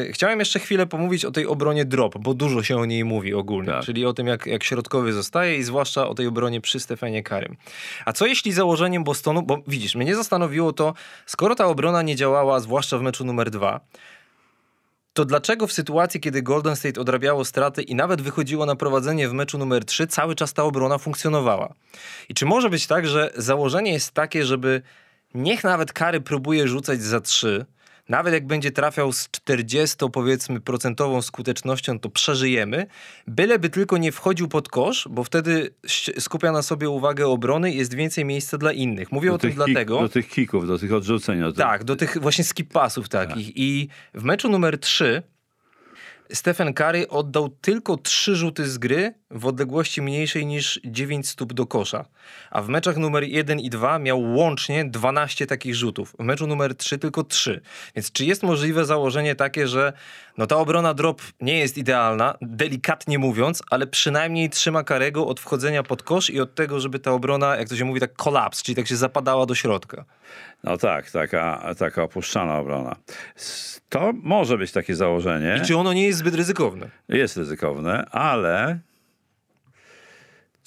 [0.09, 3.35] e, chciałem jeszcze chwilę pomówić o tej obronie drop, bo dużo się o niej mówi
[3.35, 3.85] ogólnie, tak.
[3.85, 7.57] czyli o tym jak, jak środkowy zostaje i zwłaszcza o tej obronie przy Stefanie Karym.
[8.05, 10.95] A co jeśli założeniem Bostonu, bo widzisz, mnie zastanowiło to,
[11.27, 13.81] skoro ta obrona nie działała, zwłaszcza w meczu numer dwa,
[15.13, 19.33] to dlaczego w sytuacji, kiedy Golden State odrabiało straty i nawet wychodziło na prowadzenie w
[19.33, 21.75] meczu numer 3, cały czas ta obrona funkcjonowała?
[22.29, 24.83] I czy może być tak, że założenie jest takie, żeby
[25.35, 27.67] niech nawet Kary próbuje rzucać za 3,
[28.09, 32.87] nawet jak będzie trafiał z 40 powiedzmy procentową skutecznością, to przeżyjemy,
[33.27, 35.71] byleby tylko nie wchodził pod kosz, bo wtedy
[36.19, 39.13] skupia na sobie uwagę obrony i jest więcej miejsca dla innych.
[39.13, 40.01] Mówię do o tym kick, dlatego...
[40.01, 41.53] Do tych kików, do tych tych...
[41.57, 43.47] Tak, do tych właśnie skip pasów takich.
[43.47, 43.57] Tak.
[43.57, 45.23] I w meczu numer 3
[46.33, 51.67] Stephen Curry oddał tylko trzy rzuty z gry w odległości mniejszej niż 9 stóp do
[51.67, 52.05] kosza.
[52.51, 56.15] A w meczach numer 1 i 2 miał łącznie 12 takich rzutów.
[56.19, 57.61] W meczu numer 3 tylko 3.
[57.97, 59.93] Więc czy jest możliwe założenie takie, że
[60.39, 65.83] no ta obrona drop nie jest idealna, delikatnie mówiąc, ale przynajmniej trzyma Karego od wchodzenia
[65.83, 68.77] pod kosz i od tego, żeby ta obrona, jak to się mówi, tak kolaps, czyli
[68.77, 70.05] tak się zapadała do środka.
[70.65, 72.97] No tak, taka, taka opuszczana obrona.
[73.89, 75.61] To może być takie założenie.
[75.63, 76.91] I czy ono nie jest zbyt ryzykowne?
[77.09, 78.79] Jest ryzykowne, ale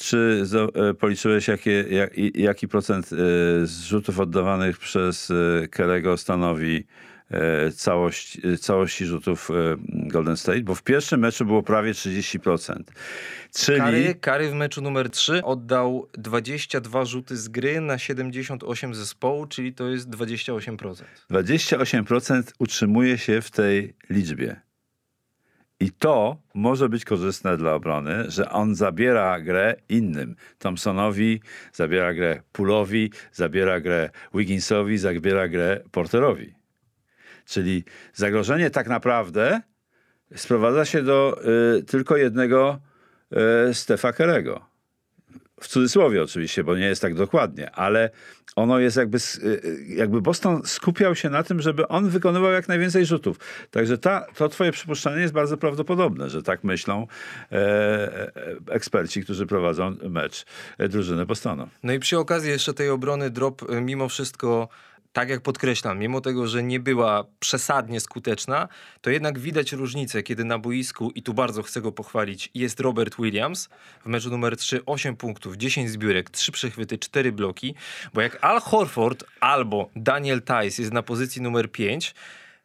[0.01, 0.43] czy
[0.75, 3.17] e, policzyłeś, jakie, jak, jaki procent e,
[3.65, 6.87] zrzutów oddawanych przez e, Kerego stanowi
[7.75, 9.49] całość, całości rzutów
[9.87, 10.61] Golden State?
[10.61, 12.83] Bo w pierwszym meczu było prawie 30%.
[13.53, 13.77] Czyli...
[13.77, 19.73] Kary, Kary w meczu numer 3 oddał 22 rzuty z gry na 78 zespołu, czyli
[19.73, 21.03] to jest 28%.
[21.31, 24.61] 28% utrzymuje się w tej liczbie.
[25.79, 30.35] I to może być korzystne dla obrony, że on zabiera grę innym.
[30.59, 31.41] Thompsonowi,
[31.73, 36.60] zabiera grę Pulowi, zabiera grę Wigginsowi, zabiera grę Porterowi.
[37.45, 39.61] Czyli zagrożenie tak naprawdę
[40.35, 41.41] sprowadza się do
[41.79, 42.79] y, tylko jednego
[43.69, 44.71] y, Stefa Kerego
[45.61, 48.09] w cudzysłowie oczywiście, bo nie jest tak dokładnie, ale
[48.55, 52.67] ono jest jakby, y, y, jakby Boston skupiał się na tym, żeby on wykonywał jak
[52.67, 53.37] najwięcej rzutów.
[53.71, 57.07] Także ta, to twoje przypuszczenie jest bardzo prawdopodobne, że tak myślą
[57.51, 58.31] e, e
[58.67, 60.45] eksperci, którzy prowadzą mecz
[60.77, 61.67] e, drużyny Bostonu.
[61.83, 64.67] No i przy okazji jeszcze tej obrony drop e, mimo wszystko
[65.13, 68.67] tak jak podkreślam, mimo tego, że nie była przesadnie skuteczna,
[69.01, 73.15] to jednak widać różnicę, kiedy na boisku, i tu bardzo chcę go pochwalić, jest Robert
[73.19, 73.69] Williams
[74.05, 77.75] w meczu numer 3, 8 punktów, 10 zbiórek, 3 przechwyty, 4 bloki,
[78.13, 82.15] bo jak Al Horford albo Daniel Tice jest na pozycji numer 5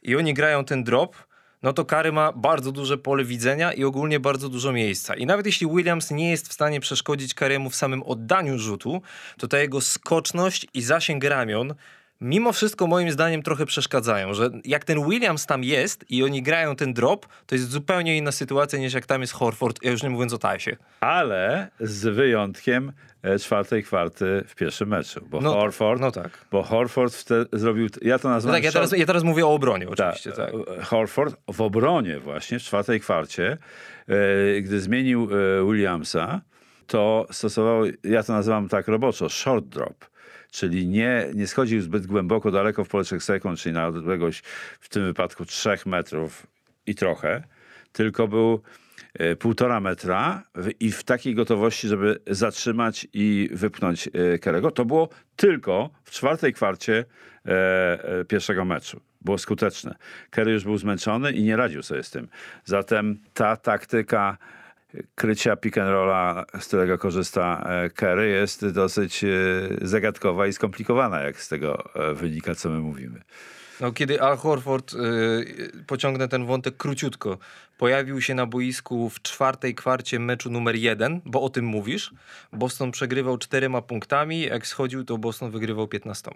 [0.03, 1.17] i oni grają ten drop,
[1.63, 5.15] no to Kary ma bardzo duże pole widzenia i ogólnie bardzo dużo miejsca.
[5.15, 9.03] I nawet jeśli Williams nie jest w stanie przeszkodzić Karemu w samym oddaniu rzutu,
[9.39, 11.75] to ta jego skoczność i zasięg ramion
[12.21, 16.77] mimo wszystko moim zdaniem trochę przeszkadzają, że jak ten Williams tam jest i oni grają
[16.77, 20.11] ten drop, to jest zupełnie inna sytuacja niż jak tam jest Horford, ja już nie
[20.11, 20.77] mówiąc o Tajsie.
[21.01, 26.39] Ale z wyjątkiem e, czwartej kwarty w pierwszym meczu, bo No, Horford, no tak.
[26.51, 29.55] bo Horford wtedy zrobił, ja to No nazywam tak, ja teraz, ja teraz mówię o
[29.55, 30.51] obronie oczywiście, tak.
[30.79, 33.59] e, Horford w obronie właśnie w czwartej kwarcie,
[34.09, 35.29] e, gdy zmienił
[35.61, 36.41] e, Williamsa,
[36.87, 40.05] to stosował, ja to nazywam tak roboczo, short drop.
[40.51, 44.43] Czyli nie, nie schodził zbyt głęboko, daleko w pole 3 sekund, czyli na odległość
[44.81, 46.47] w tym wypadku 3 metrów
[46.87, 47.43] i trochę,
[47.93, 48.63] tylko był
[49.15, 50.43] e, półtora metra
[50.81, 54.71] i w takiej gotowości, żeby zatrzymać i wypchnąć e, Kerego.
[54.71, 57.05] To było tylko w czwartej kwarcie
[57.47, 59.01] e, pierwszego meczu.
[59.21, 59.95] Było skuteczne.
[60.31, 62.29] Kerry już był zmęczony i nie radził sobie z tym.
[62.65, 64.39] Zatem ta taktyka
[65.15, 69.29] krycia pick and rolla, z którego korzysta e, Kerry, jest dosyć e,
[69.83, 73.21] zagadkowa i skomplikowana, jak z tego e, wynika, co my mówimy.
[73.81, 77.39] No, kiedy Al Horford, y, pociągnę ten wątek króciutko,
[77.79, 82.15] pojawił się na boisku w czwartej kwarcie meczu numer jeden, bo o tym mówisz,
[82.53, 86.31] Boston przegrywał czterema punktami, jak schodził, to Boston wygrywał 15.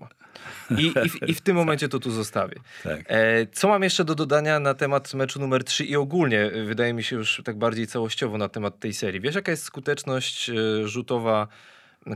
[0.79, 2.57] I, i, w, i w tym momencie to tu zostawię.
[2.85, 3.01] Tak.
[3.07, 7.03] E, co mam jeszcze do dodania na temat meczu numer 3 i ogólnie, wydaje mi
[7.03, 9.21] się już tak bardziej całościowo na temat tej serii.
[9.21, 11.49] Wiesz, jaka jest skuteczność y, rzutowa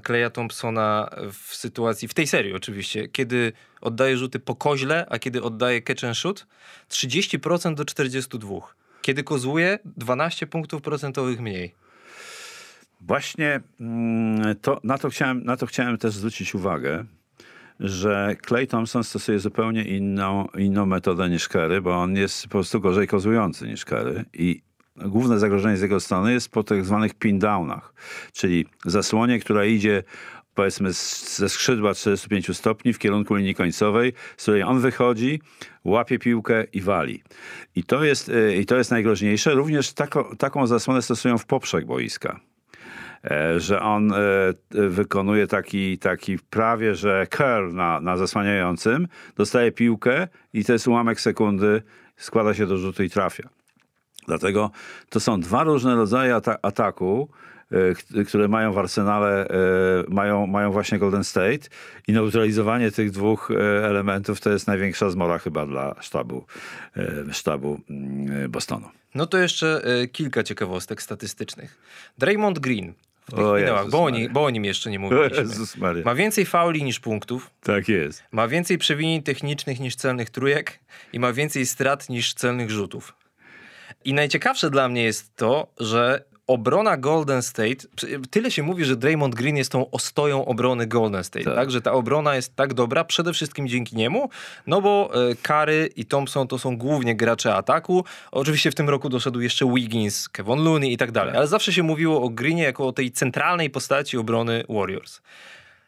[0.02, 5.42] Kleja Thompsona w sytuacji, w tej serii oczywiście, kiedy oddaje rzuty po koźle, a kiedy
[5.42, 6.46] oddaje catch and shoot?
[6.90, 8.60] 30% do 42%.
[9.02, 11.74] Kiedy kozłuje, 12 punktów procentowych mniej.
[13.00, 17.04] Właśnie mm, to, na, to chciałem, na to chciałem też zwrócić uwagę,
[17.80, 22.80] że Clay Thompson stosuje zupełnie inną, inną metodę niż Kerry, bo on jest po prostu
[22.80, 24.62] gorzej kozujący niż Kerry i
[24.96, 27.94] główne zagrożenie z jego strony jest po tak zwanych pin downach,
[28.32, 30.02] czyli zasłonie, która idzie
[30.54, 35.40] powiedzmy ze skrzydła 45 stopni w kierunku linii końcowej, z której on wychodzi,
[35.84, 37.22] łapie piłkę i wali.
[37.76, 39.54] I to jest, y, i to jest najgroźniejsze.
[39.54, 42.40] Również tako, taką zasłonę stosują w poprzek boiska
[43.24, 44.54] e, że on e, e,
[44.88, 51.20] wykonuje taki, taki prawie, że curl na, na zasłaniającym, dostaje piłkę i to jest ułamek
[51.20, 51.82] sekundy,
[52.16, 53.48] składa się do rzutu i trafia.
[54.26, 54.70] Dlatego
[55.08, 57.28] to są dwa różne rodzaje ata- ataku,
[57.70, 59.54] e, kt- które mają w arsenale, e,
[60.08, 61.68] mają, mają właśnie Golden State
[62.08, 66.44] i neutralizowanie tych dwóch e, elementów to jest największa zmora chyba dla sztabu,
[67.32, 68.88] sztabu mm, Bostonu.
[69.14, 69.82] No to jeszcze
[70.12, 71.78] kilka ciekawostek statystycznych.
[72.18, 72.92] Draymond Green
[73.26, 75.44] w tych O Jezus bo bo o nim jeszcze nie mówiliśmy.
[76.04, 78.22] Ma więcej fauli niż punktów, Tak jest.
[78.32, 80.80] ma więcej przewinień technicznych niż celnych trójek
[81.12, 83.14] i ma więcej strat niż celnych rzutów.
[84.04, 87.86] I najciekawsze dla mnie jest to, że obrona Golden State,
[88.30, 91.54] tyle się mówi, że Draymond Green jest tą ostoją obrony Golden State, tak.
[91.54, 91.70] Tak.
[91.70, 94.30] Że ta obrona jest tak dobra, przede wszystkim dzięki niemu,
[94.66, 98.04] no bo e, Curry i Thompson to są głównie gracze ataku.
[98.32, 101.82] Oczywiście w tym roku doszedł jeszcze Wiggins, Kevin Looney i tak dalej, ale zawsze się
[101.82, 105.20] mówiło o Greenie jako o tej centralnej postaci obrony Warriors.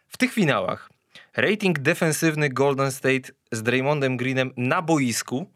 [0.08, 0.90] W tych finałach
[1.36, 5.46] rating defensywny Golden State z Draymondem Greenem na boisku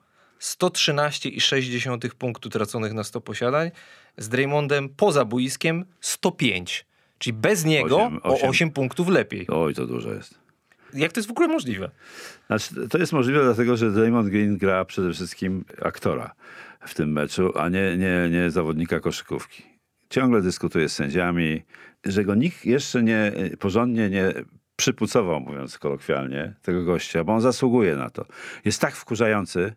[0.41, 3.71] 113,6 punktu traconych na 100 posiadań,
[4.17, 6.87] z Draymondem poza boiskiem 105.
[7.19, 8.51] Czyli bez niego Osiem- o osiem.
[8.51, 9.47] 8 punktów lepiej.
[9.49, 10.41] Oj, to dużo jest.
[10.95, 11.91] Jak to jest w ogóle możliwe?
[12.47, 16.35] Znaczy, to jest możliwe dlatego, że Draymond Green gra przede wszystkim aktora
[16.87, 19.63] w tym meczu, a nie, nie, nie zawodnika koszykówki.
[20.11, 21.63] Ciągle dyskutuje z sędziami,
[22.05, 24.33] że go nikt jeszcze nie porządnie nie
[24.77, 28.25] przypucował, mówiąc kolokwialnie, tego gościa, bo on zasługuje na to.
[28.65, 29.73] Jest tak wkurzający,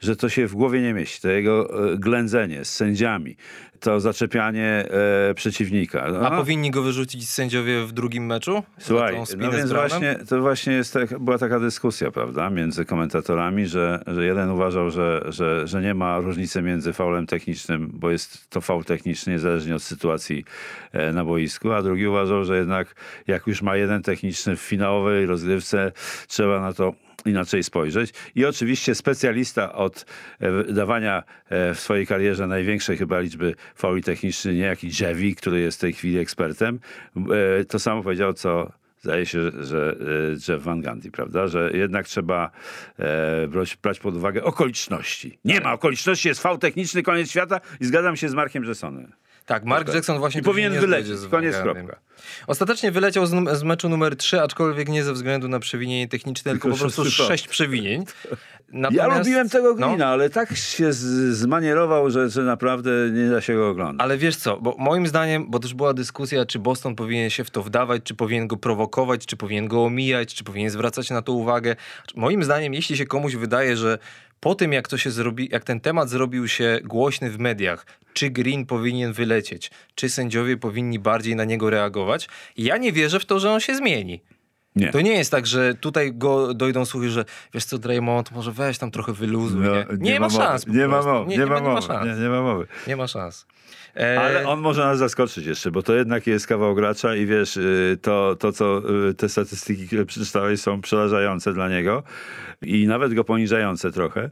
[0.00, 1.22] że to się w głowie nie mieści.
[1.22, 3.36] To jego e, ględzenie z sędziami,
[3.80, 4.84] to zaczepianie
[5.30, 6.02] e, przeciwnika.
[6.02, 8.62] A No, powinni go wyrzucić sędziowie w drugim meczu?
[8.78, 14.02] Słuchaj, no więc właśnie, to właśnie jest tak, była taka dyskusja, prawda, między komentatorami, że,
[14.06, 18.60] że jeden uważał, że, że, że nie ma różnicy między faulem technicznym, bo jest to
[18.60, 20.44] faul techniczny niezależnie od sytuacji
[20.92, 22.94] e, na boisku, a drugi uważał, że jednak
[23.26, 25.92] jak już ma jeden techniczny w finałowej rozgrywce,
[26.28, 26.94] trzeba na to
[27.26, 28.12] inaczej spojrzeć.
[28.34, 30.06] I oczywiście specjalista od
[30.40, 35.78] e, dawania e, w swojej karierze największej chyba liczby fauli technicznych, niejaki Jevi, który jest
[35.78, 36.80] w tej chwili ekspertem,
[37.60, 39.96] e, to samo powiedział, co zdaje się, że-
[40.48, 41.46] Jeff Van Gundy, prawda?
[41.48, 42.50] Że jednak trzeba
[43.82, 45.38] brać pod uwagę okoliczności.
[45.44, 49.12] Nie ma okoliczności, jest fał techniczny, koniec świata i zgadzam się z Markiem Jessonem.
[49.46, 50.40] Tak, Mark Jackson właśnie...
[50.40, 51.96] I powinien nie wylecieć, koniec, kropka.
[52.46, 56.68] Ostatecznie wyleciał z, z meczu numer 3, aczkolwiek nie ze względu na przewinienie techniczne, tylko,
[56.68, 57.48] Tylko po prostu sześć sześć
[58.82, 58.96] przewinień.
[58.96, 60.92] Ja Natomiast- lubiłem tego no, Greena, ale tak się
[61.32, 64.04] zmanierował, że, że naprawdę nie da się go oglądać.
[64.04, 67.50] Ale wiesz co, bo moim zdaniem, bo też była dyskusja, czy Boston powinien się w
[67.50, 71.32] to wdawać, czy powinien go prowokować, czy powinien go omijać, czy powinien zwracać na to
[71.32, 71.76] uwagę.
[72.14, 73.98] Moim zdaniem, jeśli się komuś wydaje, że
[74.40, 78.30] po tym, jak to się zrobi, jak ten temat zrobił się głośny w mediach, czy
[78.30, 83.40] Green powinien wylecieć, czy sędziowie powinni bardziej na niego reagować, ja nie wierzę w to,
[83.40, 84.20] że on się zmieni.
[84.76, 84.90] Nie.
[84.90, 88.78] To nie jest tak, że tutaj go dojdą słuchy, że wiesz co, Draymond, może weź
[88.78, 89.60] tam trochę wyluzuj.
[89.60, 89.86] No, nie?
[89.98, 90.36] Nie, ma mowy.
[90.44, 90.66] szans.
[90.66, 91.30] Nie ma mowy.
[91.30, 91.82] Nie, Nie, ma ma mowy.
[91.86, 92.06] szans.
[92.06, 92.66] Nie, nie ma mowy.
[92.86, 93.46] Nie ma szans.
[93.96, 97.56] E, Ale on może nas zaskoczyć jeszcze, bo to jednak jest kawał gracza i wiesz,
[97.56, 102.02] y, to, to co y, te statystyki, które przeczytałeś są przerażające dla niego
[102.62, 104.30] i nawet go poniżające trochę,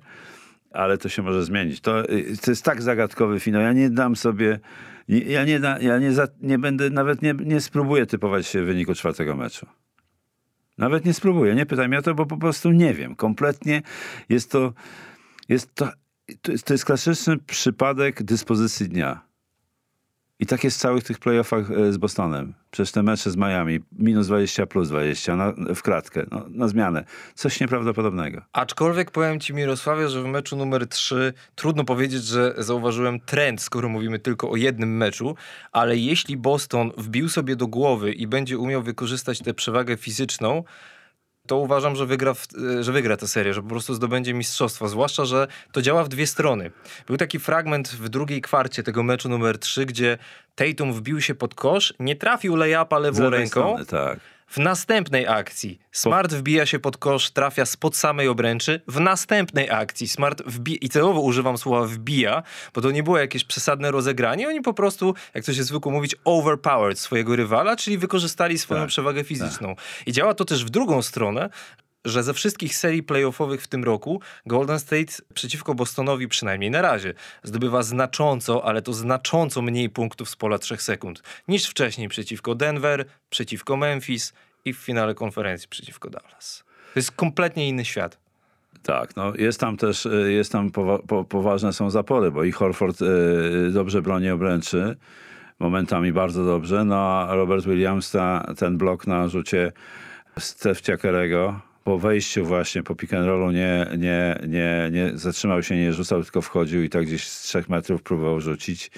[0.73, 1.81] ale to się może zmienić.
[1.81, 3.63] To, y, to jest tak zagadkowy finał.
[3.63, 4.61] Ja nie dam sobie,
[5.09, 9.67] ja nie, ja nie, za, nie będę, nawet nie, nie spróbuję typować wyniku czwartego meczu.
[10.79, 13.17] Nawet nie spróbuję, nie pytaj mnie o to, bo po prostu nie wiem.
[13.17, 13.83] Kompletnie
[14.29, 14.73] jest to,
[15.49, 15.89] jest to,
[16.43, 19.32] to jest, to jest klasyczny przypadek dyspozycji dnia.
[20.39, 22.55] I tak jest w całych tych playoffach e, z Bostonem.
[22.71, 27.05] Przecież te mecze z Miami, minus 20 plus 20 na, w kratkę, no, na zmianę.
[27.35, 28.43] Coś nieprawdopodobnego.
[28.53, 33.89] Aczkolwiek powiem ci Mirosławie, że w meczu numer 3 trudno powiedzieć, że zauważyłem trend, skoro
[33.89, 35.35] mówimy tylko o jednym meczu,
[35.73, 40.65] ale jeśli Boston wbił sobie do głowy i będzie umiał wykorzystać tę przewagę fizyczną,
[41.47, 42.47] to uważam, że wygra, w,
[42.81, 44.89] że wygra tę serię, że po prostu zdobędzie mistrzostwo.
[44.89, 46.71] Zwłaszcza, że to działa w dwie strony.
[47.07, 50.19] Był taki fragment w drugiej kwarcie tego meczu numer 3, gdzie
[50.55, 52.57] Tatum wbił się pod kosz, nie trafił
[52.97, 53.49] Z lewą ręką.
[53.49, 54.21] strony, tak.
[54.53, 58.81] W następnej akcji Smart wbija się pod kosz, trafia spod samej obręczy.
[58.89, 62.43] W następnej akcji Smart wbija, i celowo używam słowa wbija,
[62.75, 64.49] bo to nie było jakieś przesadne rozegranie.
[64.49, 68.89] Oni po prostu, jak to się zwykło mówić, overpowered swojego rywala, czyli wykorzystali swoją Tak,
[68.89, 69.77] przewagę fizyczną.
[70.07, 71.51] I działa to też w drugą stronę,
[72.05, 77.15] że ze wszystkich serii playoffowych w tym roku Golden State przeciwko Bostonowi, przynajmniej na razie,
[77.43, 83.05] zdobywa znacząco, ale to znacząco mniej punktów z pola 3 sekund niż wcześniej przeciwko Denver,
[83.31, 84.33] przeciwko Memphis
[84.65, 86.65] i w finale konferencji przeciwko Dallas.
[86.95, 88.19] To jest kompletnie inny świat.
[88.83, 92.53] Tak, no jest tam też, y, jest tam powa- po, poważne są zapory, bo i
[92.53, 94.97] Horford y, dobrze broni obręczy,
[95.59, 96.97] momentami bardzo dobrze, no
[97.29, 99.73] a Robert Williams, ta, ten blok na rzucie
[100.39, 105.77] Steph Kerego po wejściu właśnie po pick and rollu nie, nie, nie, nie zatrzymał się,
[105.77, 108.91] nie rzucał, tylko wchodził i tak gdzieś z trzech metrów próbował rzucić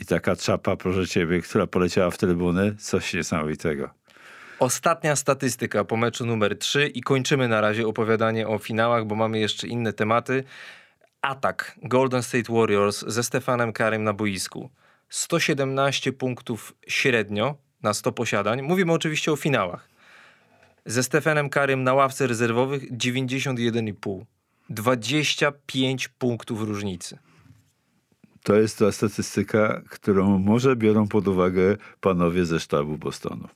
[0.00, 3.90] i taka czapa, proszę ciebie, która poleciała w trybuny, coś niesamowitego.
[4.58, 9.38] Ostatnia statystyka po meczu numer 3 i kończymy na razie opowiadanie o finałach, bo mamy
[9.38, 10.44] jeszcze inne tematy.
[11.22, 14.70] Atak Golden State Warriors ze Stefanem Karym na boisku.
[15.08, 18.62] 117 punktów średnio na 100 posiadań.
[18.62, 19.88] Mówimy oczywiście o finałach.
[20.88, 24.24] Ze Stefanem Karym na ławce rezerwowych 91,5.
[24.70, 27.18] 25 punktów różnicy.
[28.42, 33.48] To jest ta statystyka, którą może biorą pod uwagę panowie ze sztabu Bostonu.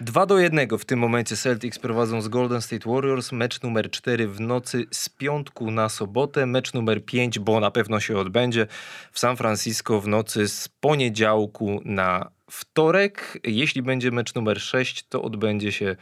[0.00, 3.32] 2 do 1 w tym momencie Celtics prowadzą z Golden State Warriors.
[3.32, 6.46] Mecz numer 4 w nocy z piątku na sobotę.
[6.46, 8.66] Mecz numer 5, bo na pewno się odbędzie
[9.12, 13.38] w San Francisco w nocy z poniedziałku na wtorek.
[13.44, 15.96] Jeśli będzie mecz numer 6, to odbędzie się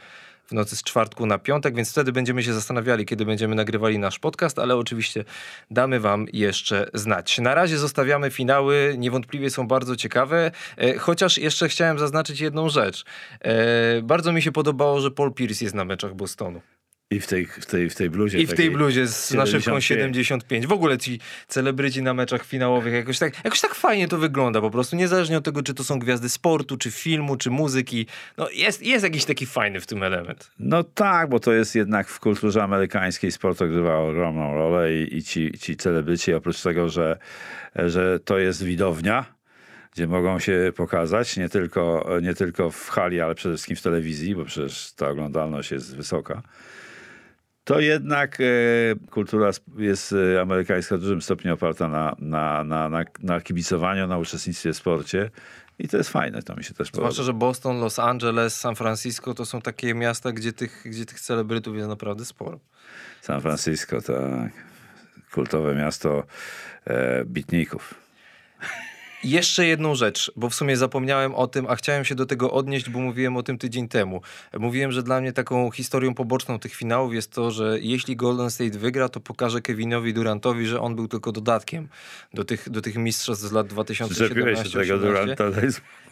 [0.47, 4.19] w nocy z czwartku na piątek, więc wtedy będziemy się zastanawiali, kiedy będziemy nagrywali nasz
[4.19, 5.23] podcast, ale oczywiście
[5.71, 7.39] damy wam jeszcze znać.
[7.39, 13.05] Na razie zostawiamy finały, niewątpliwie są bardzo ciekawe, e, chociaż jeszcze chciałem zaznaczyć jedną rzecz.
[13.41, 16.61] E, bardzo mi się podobało, że Paul Pierce jest na meczach Bostonu.
[17.11, 18.39] I w tej, w tej, w tej bluzie.
[18.39, 20.27] I w tej bluzie z naszywką 75.
[20.27, 20.67] 75.
[20.67, 24.71] W ogóle ci celebryci na meczach finałowych jakoś tak, jakoś tak fajnie to wygląda po
[24.71, 24.95] prostu.
[24.95, 28.07] Niezależnie od tego, czy to są gwiazdy sportu, czy filmu, czy muzyki.
[28.37, 30.51] No jest, jest jakiś taki fajny w tym element.
[30.59, 35.23] No tak, bo to jest jednak w kulturze amerykańskiej sport odgrywa ogromną rolę i, i
[35.23, 37.17] ci, ci celebryci oprócz tego, że,
[37.75, 39.25] że to jest widownia,
[39.93, 44.35] gdzie mogą się pokazać nie tylko, nie tylko w hali, ale przede wszystkim w telewizji,
[44.35, 46.41] bo przecież ta oglądalność jest wysoka.
[47.67, 48.43] To jednak e,
[49.11, 54.17] kultura jest e, amerykańska w dużym stopniu oparta na, na, na, na, na kibicowaniu, na
[54.17, 55.29] uczestnictwie w sporcie.
[55.79, 57.07] I to jest fajne, to mi się też podoba.
[57.07, 61.19] Zwłaszcza, że Boston, Los Angeles, San Francisco to są takie miasta, gdzie tych, gdzie tych
[61.19, 62.59] celebrytów jest naprawdę sporo.
[63.21, 64.51] San Francisco, tak.
[65.31, 66.23] Kultowe miasto
[66.85, 68.06] e, bitników.
[69.23, 72.89] Jeszcze jedną rzecz, bo w sumie zapomniałem o tym, a chciałem się do tego odnieść,
[72.89, 74.21] bo mówiłem o tym tydzień temu.
[74.59, 78.79] Mówiłem, że dla mnie taką historią poboczną tych finałów jest to, że jeśli Golden State
[78.79, 81.87] wygra, to pokaże Kevinowi Durantowi, że on był tylko dodatkiem
[82.33, 84.99] do tych, do tych mistrzostw z lat Przyczepiłeś się tego 2017-18.
[84.99, 85.43] Duranta.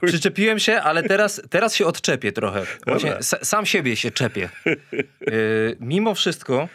[0.06, 2.66] Przyczepiłem się, ale teraz, teraz się odczepię trochę.
[2.88, 4.50] Właśnie sam siebie się czepię.
[4.66, 6.70] Yy, mimo wszystko,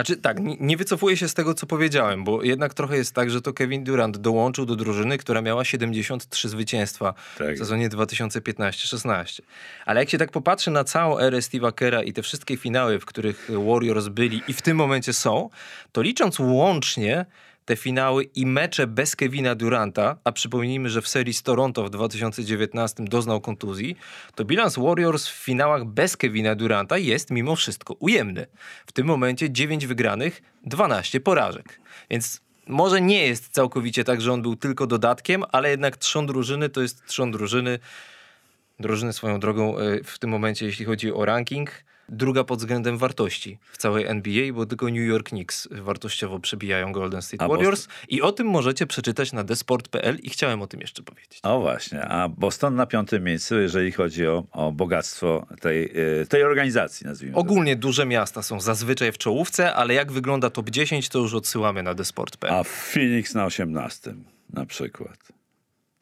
[0.00, 3.42] znaczy tak, nie, wycofuję się z tego, co powiedziałem, bo jednak trochę jest tak, że
[3.42, 7.54] to Kevin Durant dołączył do drużyny, która miała 73 zwycięstwa Tak.
[7.54, 9.40] w sezonie 2015-16.
[9.86, 13.06] Ale jak się tak popatrzy na całą erę Steve'a Kera i te wszystkie finały, w
[13.06, 15.50] których Warriors byli i w tym momencie są,
[15.92, 17.26] to licząc łącznie
[17.70, 21.90] te finały i mecze bez Kevina Duranta, a przypomnijmy, że w serii z Toronto w
[21.90, 23.96] 2019 doznał kontuzji,
[24.34, 28.46] to bilans Warriors w finałach bez Kevina Duranta jest mimo wszystko ujemny.
[28.86, 31.80] W tym momencie 9 wygranych, 12 porażek.
[32.10, 36.68] Więc może nie jest całkowicie tak, że on był tylko dodatkiem, ale jednak trzon drużyny
[36.68, 37.78] to jest trzon drużyny.
[38.80, 41.70] Drużyny swoją drogą e, w tym momencie, jeśli chodzi o ranking,
[42.10, 47.22] druga pod względem wartości w całej NBA, bo tylko New York Knicks wartościowo przebijają Golden
[47.22, 51.40] State Warriors i o tym możecie przeczytać na desport.pl i chciałem o tym jeszcze powiedzieć.
[51.42, 56.42] O właśnie, a Boston na piątym miejscu, jeżeli chodzi o, o bogactwo tej, y, tej
[56.42, 57.40] organizacji, nazwijmy to.
[57.40, 61.82] Ogólnie duże miasta są zazwyczaj w czołówce, ale jak wygląda top 10, to już odsyłamy
[61.82, 62.54] na desport.pl.
[62.54, 65.18] A Phoenix na osiemnastym na przykład.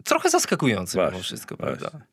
[0.05, 1.77] Trochę zaskakujące mimo wszystko, właśnie.
[1.77, 2.07] prawda?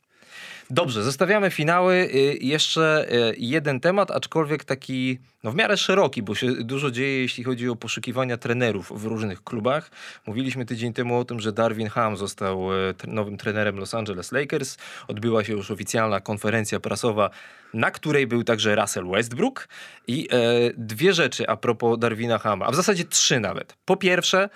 [0.70, 1.94] Dobrze, zostawiamy finały.
[1.96, 7.22] Y, Jeszcze y, jeden temat, aczkolwiek taki no w miarę szeroki, bo się dużo dzieje,
[7.22, 9.92] jeśli chodzi o poszukiwania trenerów w różnych klubach.
[10.28, 14.78] Mówiliśmy tydzień temu o tym, że Darwin Ham został tre- nowym trenerem Los Angeles Lakers.
[15.08, 17.30] Odbyła się już oficjalna konferencja prasowa,
[17.74, 19.68] na której był także Russell Westbrook.
[20.08, 20.38] I e,
[20.78, 23.78] dwie rzeczy a propos Darwina Hama, a w zasadzie trzy nawet.
[23.86, 24.50] Po pierwsze,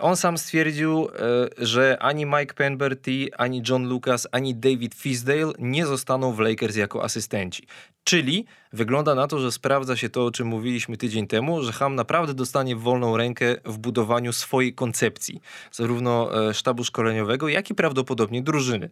[0.00, 5.86] On sam stwierdził, e, że ani Mike Penberty, ani John Lucas, ani David Fisdale nie
[5.86, 7.66] zostaną w Lakers jako asystenci.
[8.04, 11.94] Czyli wygląda na to, że sprawdza się to, o czym mówiliśmy tydzień temu, że Ham
[11.94, 15.40] naprawdę dostanie wolną rękę w budowaniu swojej koncepcji,
[15.72, 18.90] zarówno e, sztabu szkoleniowego, jak i prawdopodobnie drużyny.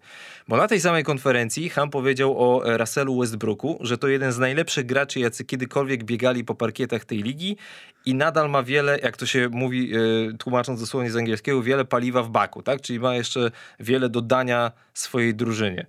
[0.48, 4.38] Bo na tej samej konferencji Ham powiedział o e, Russellu Westbrooku, że to jeden z
[4.38, 7.56] najlepszych graczy, jacy kiedykolwiek biegali po parkietach tej ligi
[8.06, 9.98] i nadal ma wiele, jak to się mówi, e,
[10.38, 12.80] tłumacząc dosłownie z angielskiego, wiele paliwa w baku, tak?
[12.80, 13.50] Czyli ma jeszcze
[13.80, 15.86] wiele dodania swojej drużynie.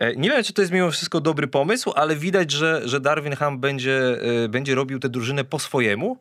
[0.00, 3.36] E, Nie wiem, czy to jest mimo wszystko dobry pomysł, ale widać, że, że Darwin
[3.36, 6.18] Ham będzie, e, będzie robił tę drużynę po swojemu.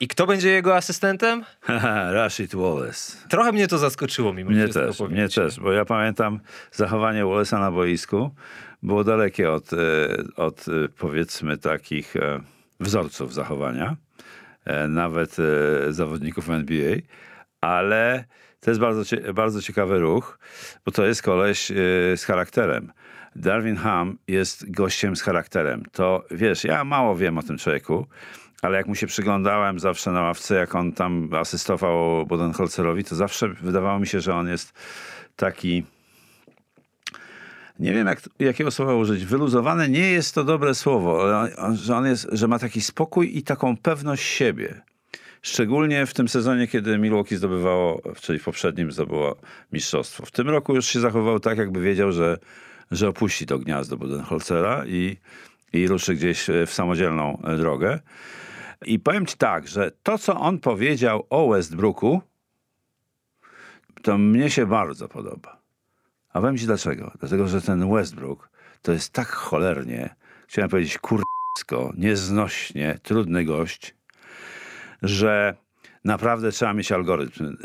[0.00, 1.44] I kto będzie jego asystentem?
[2.12, 3.16] Rashid Wallace.
[3.28, 4.86] Trochę mnie to zaskoczyło mimo Mnie wszystko.
[4.86, 6.40] też, powiem mnie też, bo ja pamiętam
[6.72, 8.30] zachowanie Wallace'a na boisku.
[8.82, 9.76] Było dalekie od, e,
[10.36, 10.64] od
[10.98, 12.14] powiedzmy takich
[12.80, 13.96] wzorców zachowania,
[14.88, 15.36] nawet
[15.90, 16.96] zawodników NBA,
[17.60, 18.24] ale
[18.62, 20.38] to jest bardzo, bardzo ciekawy ruch,
[20.84, 21.74] bo to jest koleś e,
[22.16, 22.92] z charakterem.
[23.36, 25.82] Darwin Ham jest gościem z charakterem.
[25.92, 28.06] To wiesz, ja mało wiem o tym człowieku,
[28.62, 33.48] ale jak mu się przyglądałem zawsze na ławce, jak on tam asystował Bodenholzerowi, to zawsze
[33.48, 34.72] wydawało mi się, że on jest
[35.36, 35.84] taki.
[37.78, 39.24] Nie wiem, jak, jakiego słowa użyć.
[39.24, 43.38] Wyluzowany nie jest to dobre słowo, ale on, że on jest, że ma taki spokój
[43.38, 44.82] i taką pewność siebie.
[45.42, 49.36] Szczególnie w tym sezonie, kiedy Milwaukee zdobywało, czyli w poprzednim zdobyło
[49.72, 50.26] mistrzostwo.
[50.26, 52.38] W tym roku już się zachował tak, jakby wiedział, że,
[52.90, 55.16] że opuści to gniazdo Budenholzera i,
[55.72, 58.00] i ruszy gdzieś w samodzielną drogę.
[58.86, 62.22] I powiem ci tak, że to, co on powiedział o Westbrooku,
[64.02, 65.58] to mnie się bardzo podoba.
[66.32, 67.12] A powiem ci dlaczego.
[67.20, 68.50] Dlatego, że ten Westbrook
[68.82, 70.14] to jest tak cholernie,
[70.48, 73.94] chciałem powiedzieć kursko, nieznośnie trudny gość,
[75.02, 75.54] że
[76.04, 77.56] naprawdę trzeba mieć algorytm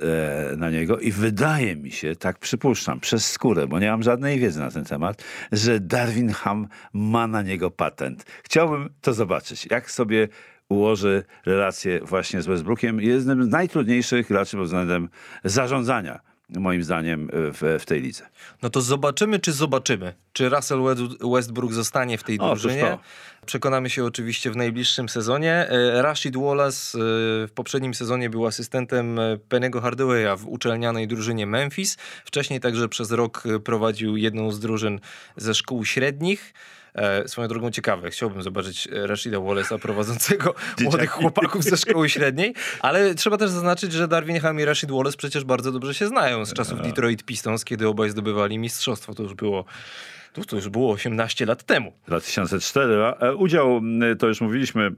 [0.54, 4.40] e, na niego i wydaje mi się, tak przypuszczam, przez skórę, bo nie mam żadnej
[4.40, 8.26] wiedzy na ten temat, że Darwin Ham ma na niego patent.
[8.44, 10.28] Chciałbym to zobaczyć, jak sobie
[10.70, 13.02] ułoży relacje właśnie z Westbrookiem.
[13.02, 15.10] Jednym z najtrudniejszych graczy pod względem
[15.44, 16.20] zarządzania,
[16.50, 18.24] moim zdaniem, w, w tej lidze.
[18.62, 20.14] No to zobaczymy, czy zobaczymy.
[20.34, 20.80] Czy Russell
[21.34, 22.82] Westbrook zostanie w tej drużynie.
[22.82, 23.00] to.
[23.48, 25.52] Przekonamy się oczywiście w najbliższym sezonie.
[25.52, 27.02] E, Rashid Wallace e,
[27.48, 31.98] w poprzednim sezonie był asystentem e, Pennego Hardawaya w uczelnianej drużynie Memphis.
[32.26, 35.00] Wcześniej także przez rok prowadził jedną z drużyn
[35.38, 36.54] ze szkół średnich.
[37.26, 43.38] Swoją drogą ciekawe, chciałbym zobaczyć Rashida Wallace'a prowadzącego młodych chłopaków ze szkoły średniej, ale trzeba
[43.38, 46.82] też zaznaczyć, że Darwin Ham i Rashid Wallace przecież bardzo dobrze się znają z czasów
[46.82, 49.14] Detroit Pistons, kiedy obaj zdobywali mistrzostwo.
[49.14, 49.66] To już było,
[50.38, 51.94] to, to już było 18 lat temu.
[52.08, 53.06] 2004.
[53.06, 53.82] a, e, Udział,
[54.20, 54.92] to już mówiliśmy,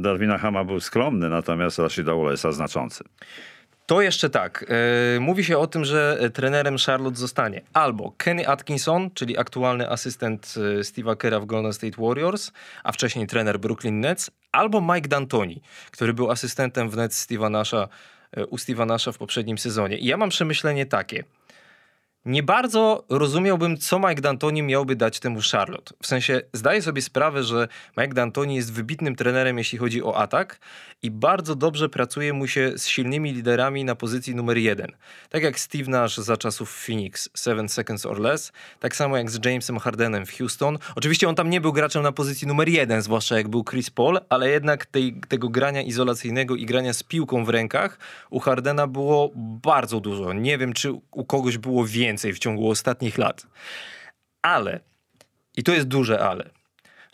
[0.00, 3.04] Darwina Hama był skromny, natomiast Rashida Wallace'a znaczący.
[3.86, 4.64] To jeszcze tak.
[5.16, 9.90] E, mówi się o tym, że e, trenerem Charlotte zostanie albo Kenny Atkinson, czyli aktualny
[9.90, 12.52] asystent Steve'a Kera w Golden State Warriors,
[12.84, 17.88] a wcześniej trener Brooklyn Nets, albo Mike D'Antoni, który był asystentem w Nets Steve'a Nasha,
[18.50, 19.98] u Steve'a Nasha w poprzednim sezonie.
[19.98, 21.24] I ja mam przemyślenie takie.
[22.26, 25.94] Nie bardzo rozumiałbym, co Mike D'Antoni miałby dać temu Charlotte.
[26.02, 30.58] W sensie zdaję sobie sprawę, że Mike D'Antoni jest wybitnym trenerem, jeśli chodzi o atak
[31.02, 34.92] i bardzo dobrze pracuje mu się z silnymi liderami na pozycji numer jeden.
[35.30, 39.44] Tak jak Steve Nash za czasów Phoenix, 7 Seconds or Less, tak samo jak z
[39.44, 40.78] Jamesem Hardenem w Houston.
[40.94, 44.20] Oczywiście on tam nie był graczem na pozycji numer jeden, zwłaszcza jak był Chris Paul,
[44.28, 47.98] ale jednak tej, tego grania izolacyjnego i grania z piłką w rękach
[48.30, 50.32] u Hardena było bardzo dużo.
[50.32, 53.46] Nie wiem, czy u kogoś było więcej więcej w ciągu ostatnich lat.
[54.42, 54.80] Ale,
[55.56, 56.50] i to jest duże ale,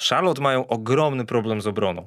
[0.08, 2.06] Charlotte mają ogromny problem z obroną.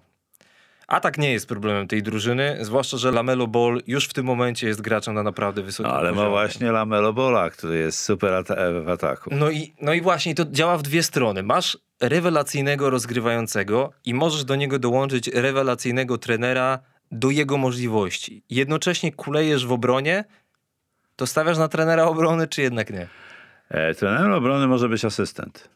[0.87, 4.81] Atak nie jest problemem tej drużyny, zwłaszcza, że Lamelo Ball już w tym momencie jest
[4.81, 6.25] graczem na naprawdę wysokim no, ale poziomie.
[6.25, 8.43] ma właśnie Lamelo Bola, który jest super
[8.85, 9.29] w ataku.
[9.33, 11.43] No i, no i właśnie to działa w dwie strony.
[11.43, 16.79] Masz rewelacyjnego rozgrywającego i możesz do niego dołączyć rewelacyjnego trenera
[17.11, 18.43] do jego możliwości.
[18.49, 20.25] Jednocześnie kulejesz w obronie
[21.15, 23.07] to stawiasz na trenera obrony, czy jednak nie?
[23.69, 25.69] E, trenerem obrony może być asystent.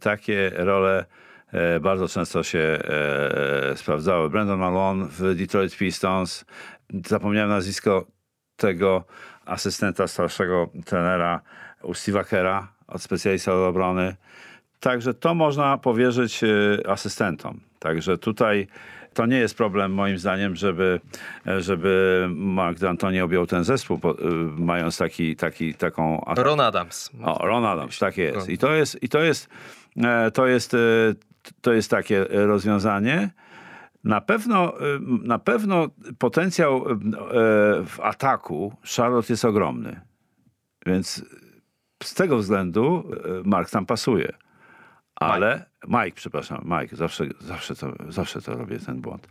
[0.00, 1.04] Takie role
[1.52, 4.30] e, bardzo często się e, sprawdzały.
[4.30, 6.44] Brandon Malone w Detroit Pistons.
[7.06, 8.06] Zapomniałem nazwisko
[8.56, 9.04] tego
[9.44, 11.40] asystenta starszego trenera
[11.82, 14.16] u Steve'a Kera od specjalista od obrony.
[14.80, 16.40] Także to można powierzyć
[16.88, 17.60] asystentom.
[17.78, 18.66] Także tutaj
[19.14, 21.00] to nie jest problem moim zdaniem, żeby,
[21.58, 24.14] żeby Mark D'Antoni objął ten zespół, po, y,
[24.56, 26.24] mając taki, taki, taką...
[26.36, 27.10] Ron Adams.
[27.22, 28.48] O, Ron Adams, tak jest.
[28.48, 29.48] I to jest, i to jest,
[29.96, 30.78] e, to jest, e,
[31.60, 33.30] to jest takie rozwiązanie.
[34.04, 34.82] Na pewno, e,
[35.22, 35.86] na pewno
[36.18, 36.84] potencjał
[37.86, 40.00] w ataku Charlotte jest ogromny.
[40.86, 41.24] Więc
[42.02, 43.10] z tego względu
[43.44, 44.32] Mark tam pasuje.
[45.20, 49.28] Ale Mike, przepraszam, Mike, zawsze, zawsze, to, zawsze to robię ten błąd.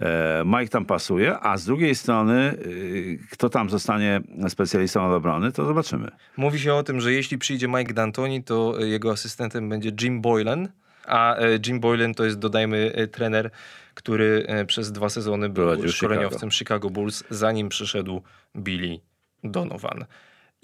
[0.00, 5.52] E, Mike tam pasuje, a z drugiej strony, y, kto tam zostanie specjalistą od obrony,
[5.52, 6.08] to zobaczymy.
[6.36, 10.68] Mówi się o tym, że jeśli przyjdzie Mike D'Antoni, to jego asystentem będzie Jim Boylan,
[11.06, 13.50] a e, Jim Boylan to jest, dodajmy, trener,
[13.94, 16.54] który przez dwa sezony był Prowadził szkoleniowcem Chicago.
[16.54, 18.22] Chicago Bulls, zanim przyszedł
[18.56, 19.00] Billy
[19.44, 20.04] Donovan.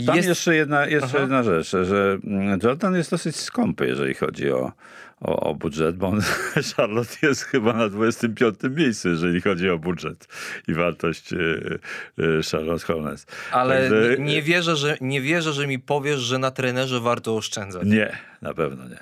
[0.06, 0.28] Tam jest...
[0.28, 2.18] jeszcze, jedna, jeszcze jedna rzecz, że
[2.62, 4.72] Jordan jest dosyć skąpy, jeżeli chodzi o,
[5.20, 6.20] o, o budżet, bo on,
[6.76, 10.28] Charlotte jest chyba na 25 miejscu, jeżeli chodzi o budżet
[10.68, 11.78] i wartość y,
[12.18, 13.26] y, Charlotte Hornets.
[13.52, 14.16] Ale Także...
[14.18, 17.86] nie, wierzę, że, nie wierzę, że mi powiesz, że na trenerze warto oszczędzać.
[17.86, 18.98] Nie, na pewno nie.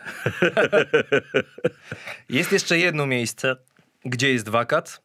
[2.38, 3.56] jest jeszcze jedno miejsce,
[4.04, 5.02] gdzie jest wakat.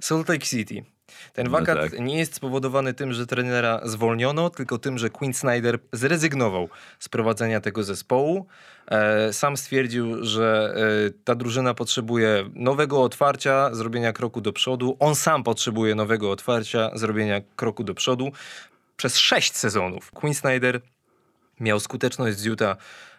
[0.00, 0.84] Salt Lake City.
[1.32, 2.00] Ten no wakat no tak.
[2.00, 7.60] nie jest spowodowany tym, że trenera zwolniono, tylko tym, że Quinn Snyder zrezygnował z prowadzenia
[7.60, 8.46] tego zespołu.
[8.86, 10.74] E, sam stwierdził, że
[11.06, 14.96] e, ta drużyna potrzebuje nowego otwarcia, zrobienia kroku do przodu.
[14.98, 18.32] On sam potrzebuje nowego otwarcia, zrobienia kroku do przodu.
[18.96, 20.80] Przez sześć sezonów Quinn Snyder
[21.60, 22.76] miał skuteczność z Utah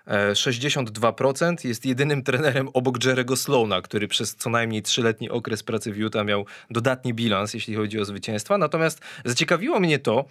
[0.07, 1.67] 62%.
[1.67, 6.25] Jest jedynym trenerem obok Jerego Slowna, który przez co najmniej trzyletni okres pracy w Utah
[6.25, 8.57] miał dodatni bilans, jeśli chodzi o zwycięstwa.
[8.57, 10.25] Natomiast zaciekawiło mnie to,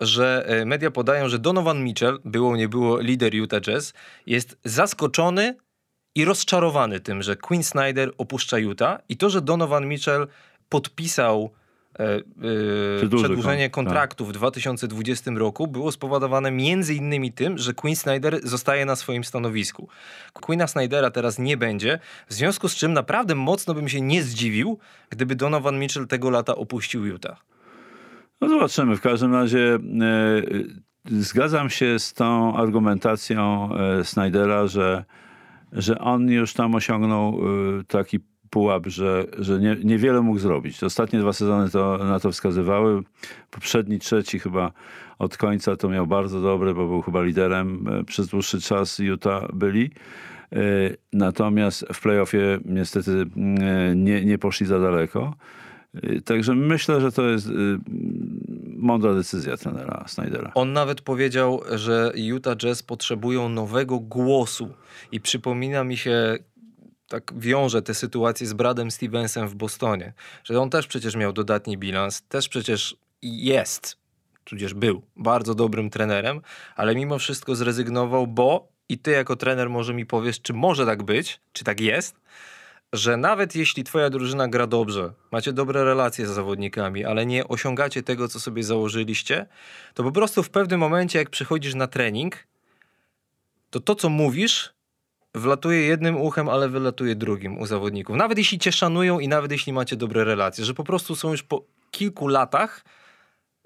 [0.00, 3.92] że e, media podają, że Donovan Mitchell, było nie było lider Utah Jazz,
[4.26, 5.56] jest zaskoczony
[6.14, 10.28] i rozczarowany tym, że Quinn Snyder opuszcza Utah i to, że Donovan Mitchell
[10.68, 11.57] podpisał E, e,
[13.16, 18.96] przedłużenie kontraktu w 2020 roku było spowodowane między innymi tym, że Quinn Snyder zostaje na
[18.96, 19.88] swoim stanowisku.
[20.32, 24.78] Quinna Snydera teraz nie będzie, w związku z czym naprawdę mocno bym się nie zdziwił,
[25.10, 27.44] gdyby Donovan Mitchell tego lata opuścił Utah.
[28.40, 28.96] No zobaczymy.
[28.96, 29.78] W każdym razie e,
[31.04, 35.04] zgadzam się z tą argumentacją e, Snydera, że,
[35.72, 38.20] że on już tam osiągnął e, taki
[38.50, 40.84] pułap, że, że nie, niewiele mógł zrobić.
[40.84, 43.02] Ostatnie dwa sezony to, na to wskazywały.
[43.50, 44.72] Poprzedni, trzeci chyba
[45.18, 49.52] od końca to miał bardzo dobre, bo był chyba liderem e, przez dłuższy czas Utah
[49.52, 49.90] byli.
[50.52, 50.58] E,
[51.12, 53.26] natomiast w playoffie niestety e,
[53.96, 55.34] nie, nie poszli za daleko.
[56.24, 57.48] Także myślę, że to jest
[58.76, 60.52] mądra decyzja trenera Snydera.
[60.54, 64.68] On nawet powiedział, że Utah Jazz potrzebują nowego głosu.
[65.12, 66.38] I przypomina mi się
[67.08, 70.12] tak wiąże tę sytuację z Bradem Stevensem w Bostonie,
[70.44, 73.96] że on też przecież miał dodatni bilans, też przecież jest,
[74.44, 76.40] tudzież był bardzo dobrym trenerem,
[76.76, 81.02] ale mimo wszystko zrezygnował, bo i ty jako trener może mi powiesz, czy może tak
[81.02, 82.16] być, czy tak jest,
[82.92, 88.02] że nawet jeśli twoja drużyna gra dobrze, macie dobre relacje z zawodnikami, ale nie osiągacie
[88.02, 89.46] tego, co sobie założyliście,
[89.94, 92.36] to po prostu w pewnym momencie, jak przychodzisz na trening,
[93.70, 94.77] to to, co mówisz,
[95.38, 98.16] wlatuje jednym uchem, ale wylatuje drugim u zawodników.
[98.16, 101.42] Nawet jeśli cię szanują i nawet jeśli macie dobre relacje, że po prostu są już
[101.42, 102.84] po kilku latach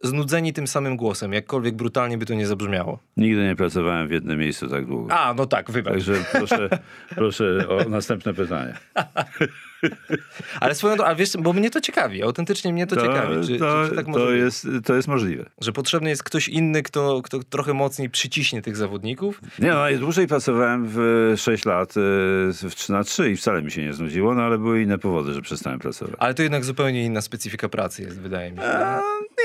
[0.03, 2.98] znudzeni tym samym głosem, jakkolwiek brutalnie by to nie zabrzmiało.
[3.16, 5.14] Nigdy nie pracowałem w jednym miejscu tak długo.
[5.14, 5.92] A, no tak, wybacz.
[5.92, 6.68] Także proszę,
[7.14, 8.74] proszę o następne pytanie.
[10.61, 13.46] Ale swoją drogą, a wiesz, bo mnie to ciekawi, autentycznie mnie to, ciekawi.
[13.46, 15.44] Czy, to, czy, tak to, jest, to jest możliwe.
[15.61, 19.40] Że potrzebny jest ktoś inny, kto, kto trochę mocniej przyciśnie tych zawodników.
[19.59, 20.98] Nie, no najdłużej pracowałem w
[21.36, 22.00] 6 lat e,
[22.53, 25.32] w 3 na 3 i wcale mi się nie znudziło, no ale były inne powody,
[25.32, 26.14] że przestałem pracować.
[26.18, 28.64] Ale to jednak zupełnie inna specyfika pracy jest, wydaje mi się.
[28.64, 29.03] A,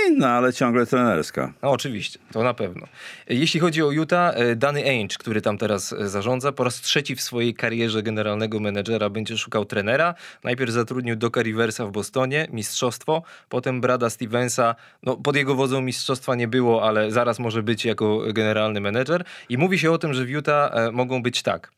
[0.08, 1.54] inna, ale ciągle trenerska.
[1.62, 2.88] No oczywiście, to na pewno.
[3.30, 7.16] Jeśli chodzi o Utah, e, Danny Ainge, który tam teraz e, zarządza, po raz trzeci
[7.16, 10.16] w swojej karierze generalnego menedżera będzie szukał trenera.
[10.44, 16.36] Najpierw zatrudnił Doka Riversa w Bostonie, mistrzostwo, potem Brada Stevensa, no pod jego wodzą mistrzostwa
[16.36, 19.24] nie było, ale zaraz może być jako generalny menedżer.
[19.50, 21.72] I mówi się o tym, że w Utah e, mogą być tak.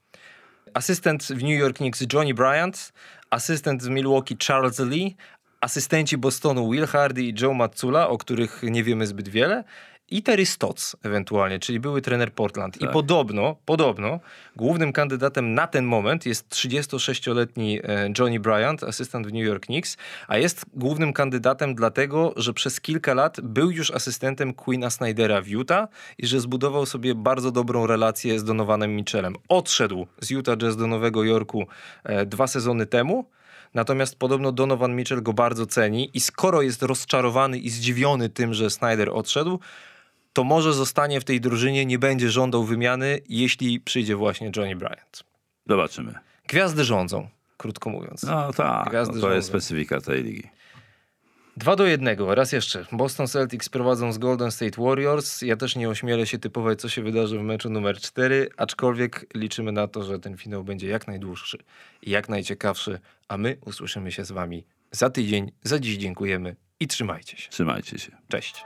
[0.74, 2.94] Asystent w New York Knicks Johnny Bryant,
[3.30, 5.16] asystent w Milwaukee Charles Lee,
[5.62, 9.64] asystenci Bostonu Will Hardy i Joe Matsula, o których nie wiemy zbyt wiele,
[10.12, 12.78] i Terry Stotts ewentualnie, czyli były trener Portland.
[12.78, 12.92] I Tak.
[12.92, 14.20] podobno, podobno,
[14.56, 19.98] głównym kandydatem na ten moment jest 36-letni e, Johnny Bryant, asystent w New York Knicks,
[20.28, 25.48] a jest głównym kandydatem dlatego, że przez kilka lat był już asystentem Queena Snydera w
[25.48, 25.88] Utah
[26.18, 29.36] i że zbudował sobie bardzo dobrą relację z Donovanem Mitchellem.
[29.50, 31.68] Odszedł z Utah Jazz do Nowego Jorku
[32.04, 33.26] e, dwa sezony temu,
[33.74, 38.70] Natomiast podobno Donovan Mitchell go bardzo ceni i skoro jest rozczarowany i zdziwiony tym, że
[38.70, 39.60] Snyder odszedł,
[40.34, 45.24] to może zostanie w tej drużynie, nie będzie żądał wymiany, jeśli przyjdzie właśnie Johnny Bryant.
[45.68, 46.14] Zobaczymy.
[46.48, 48.24] Gwiazdy rządzą, krótko mówiąc.
[48.24, 49.42] No tak, no, to jest rządzą.
[49.42, 50.50] specyfika tej ligi.
[51.60, 52.86] Dwa do jednego, raz jeszcze.
[52.92, 55.42] Boston Celtics prowadzą z Golden State Warriors.
[55.42, 59.72] Ja też nie ośmielę się typować, co się wydarzy w meczu numer 4, aczkolwiek liczymy
[59.72, 61.58] na to, że ten finał będzie jak najdłuższy
[62.02, 65.52] i jak najciekawszy, a my usłyszymy się z wami za tydzień.
[65.64, 67.50] Za dziś dziękujemy i trzymajcie się.
[67.50, 68.12] Trzymajcie się.
[68.28, 68.66] Cześć.